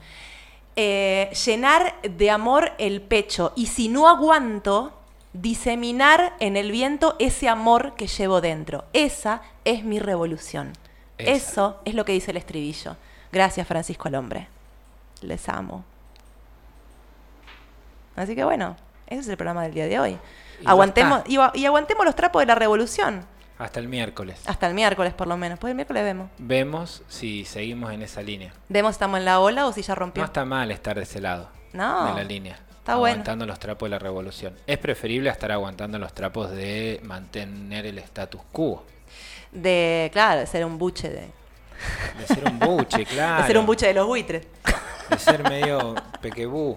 [0.74, 5.00] Eh, llenar de amor el pecho y si no aguanto,
[5.34, 8.84] diseminar en el viento ese amor que llevo dentro.
[8.94, 10.72] Esa es mi revolución.
[11.18, 11.30] Esa.
[11.32, 12.96] Eso es lo que dice el estribillo.
[13.30, 14.48] Gracias, Francisco al hombre.
[15.20, 15.84] Les amo.
[18.16, 18.76] Así que bueno,
[19.06, 20.18] ese es el programa del día de hoy.
[20.60, 23.26] Y Aguantemos, y aguantemos los trapos de la revolución.
[23.58, 24.40] Hasta el miércoles.
[24.46, 25.58] Hasta el miércoles, por lo menos.
[25.58, 26.28] Pues el miércoles vemos.
[26.38, 28.52] Vemos si seguimos en esa línea.
[28.68, 30.22] Vemos si estamos en la ola o si ya rompió.
[30.22, 32.06] No está mal estar de ese lado No.
[32.06, 32.58] de la línea.
[32.84, 33.14] Está bueno.
[33.14, 34.54] aguantando los trapos de la revolución.
[34.66, 38.84] Es preferible estar aguantando los trapos de mantener el status quo.
[39.52, 41.30] De, claro, de ser un buche de,
[42.18, 43.40] De ser un buche, claro.
[43.40, 44.46] de ser un buche de los buitres.
[45.08, 46.76] De ser medio pequebú.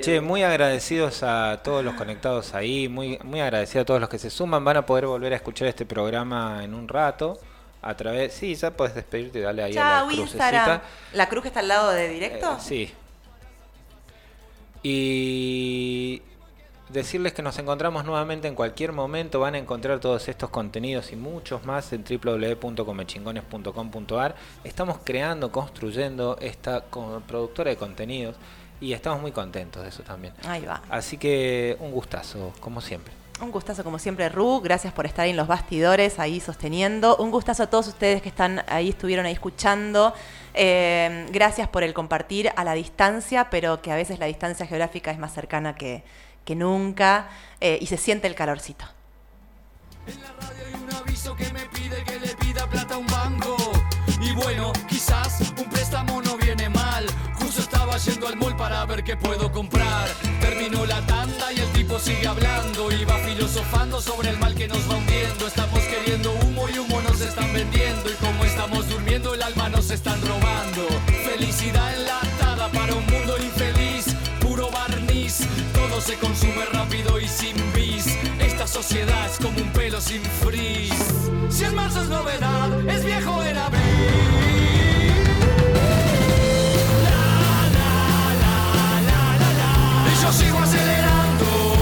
[0.00, 4.18] Che, muy agradecidos a todos los conectados ahí, muy, muy agradecidos a todos los que
[4.18, 4.64] se suman.
[4.64, 7.38] Van a poder volver a escuchar este programa en un rato.
[7.80, 8.34] A través.
[8.34, 10.64] Sí, ya puedes despedirte y dale ahí a Chao, la Instagram.
[10.64, 11.16] crucecita.
[11.16, 12.54] ¿La cruz que está al lado de directo?
[12.54, 12.92] Eh, sí.
[14.90, 16.22] Y
[16.88, 19.40] decirles que nos encontramos nuevamente en cualquier momento.
[19.40, 24.34] Van a encontrar todos estos contenidos y muchos más en www.comechingones.com.ar.
[24.64, 28.36] Estamos creando, construyendo esta productora de contenidos
[28.80, 30.32] y estamos muy contentos de eso también.
[30.46, 30.80] Ahí va.
[30.88, 33.17] Así que un gustazo, como siempre.
[33.40, 34.60] Un gustazo como siempre, Ru.
[34.60, 37.16] Gracias por estar en los bastidores, ahí sosteniendo.
[37.18, 40.12] Un gustazo a todos ustedes que están ahí, estuvieron ahí escuchando.
[40.54, 45.12] Eh, gracias por el compartir a la distancia, pero que a veces la distancia geográfica
[45.12, 46.02] es más cercana que,
[46.44, 47.28] que nunca
[47.60, 48.84] eh, y se siente el calorcito.
[50.08, 53.06] En la radio hay un aviso que me pide que le pida plata a un
[53.06, 53.56] banco.
[54.20, 57.06] Y bueno, quizás un préstamo no viene mal.
[57.34, 60.08] Justo estaba yendo al mall para ver qué puedo comprar.
[60.40, 62.90] Terminó la tanda y el sigue hablando.
[62.92, 65.46] Y va filosofando sobre el mal que nos va hundiendo.
[65.46, 68.10] Estamos queriendo humo y humo nos están vendiendo.
[68.10, 70.88] Y como estamos durmiendo, el alma nos están robando.
[71.24, 74.06] Felicidad enlatada para un mundo infeliz.
[74.40, 75.38] Puro barniz,
[75.72, 78.06] todo se consume rápido y sin bis.
[78.40, 80.92] Esta sociedad es como un pelo sin frizz.
[81.50, 84.28] Si en marzo es novedad, es viejo en abril.
[90.20, 91.77] Yo sigo acelerando.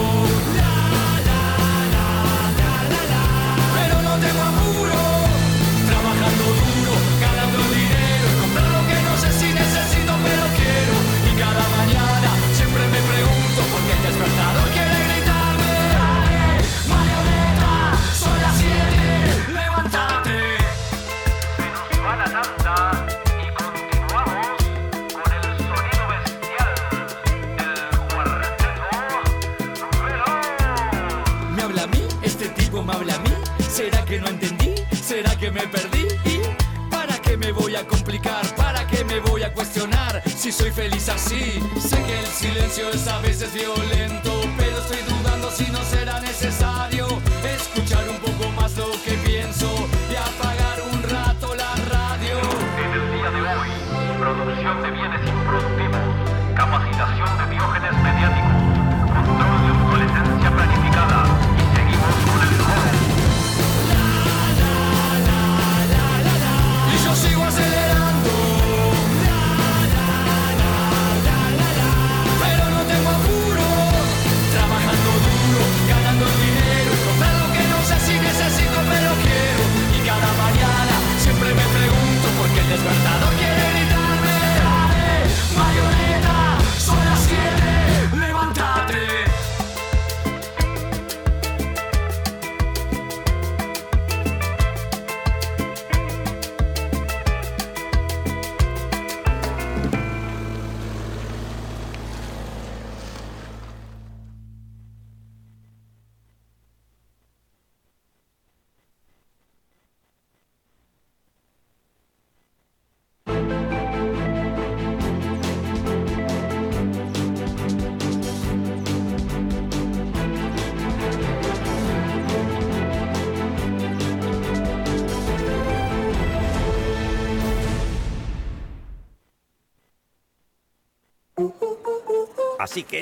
[35.47, 36.09] Que me perdí?
[36.25, 38.45] ¿Y para qué me voy a complicar?
[38.57, 40.21] ¿Para qué me voy a cuestionar?
[40.25, 45.06] Si soy feliz así Sé que el silencio es a veces violento Pero estoy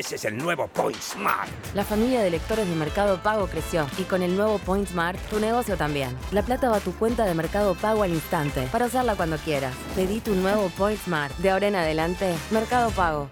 [0.04, 1.48] ese es el nuevo Point Smart.
[1.74, 5.40] La familia de lectores de Mercado Pago creció y con el nuevo Point Smart, tu
[5.40, 6.14] negocio también.
[6.30, 9.74] La plata va a tu cuenta de Mercado Pago al instante para usarla cuando quieras.
[9.96, 11.34] Pedí tu nuevo Point Smart.
[11.38, 13.30] De ahora en adelante, Mercado Pago.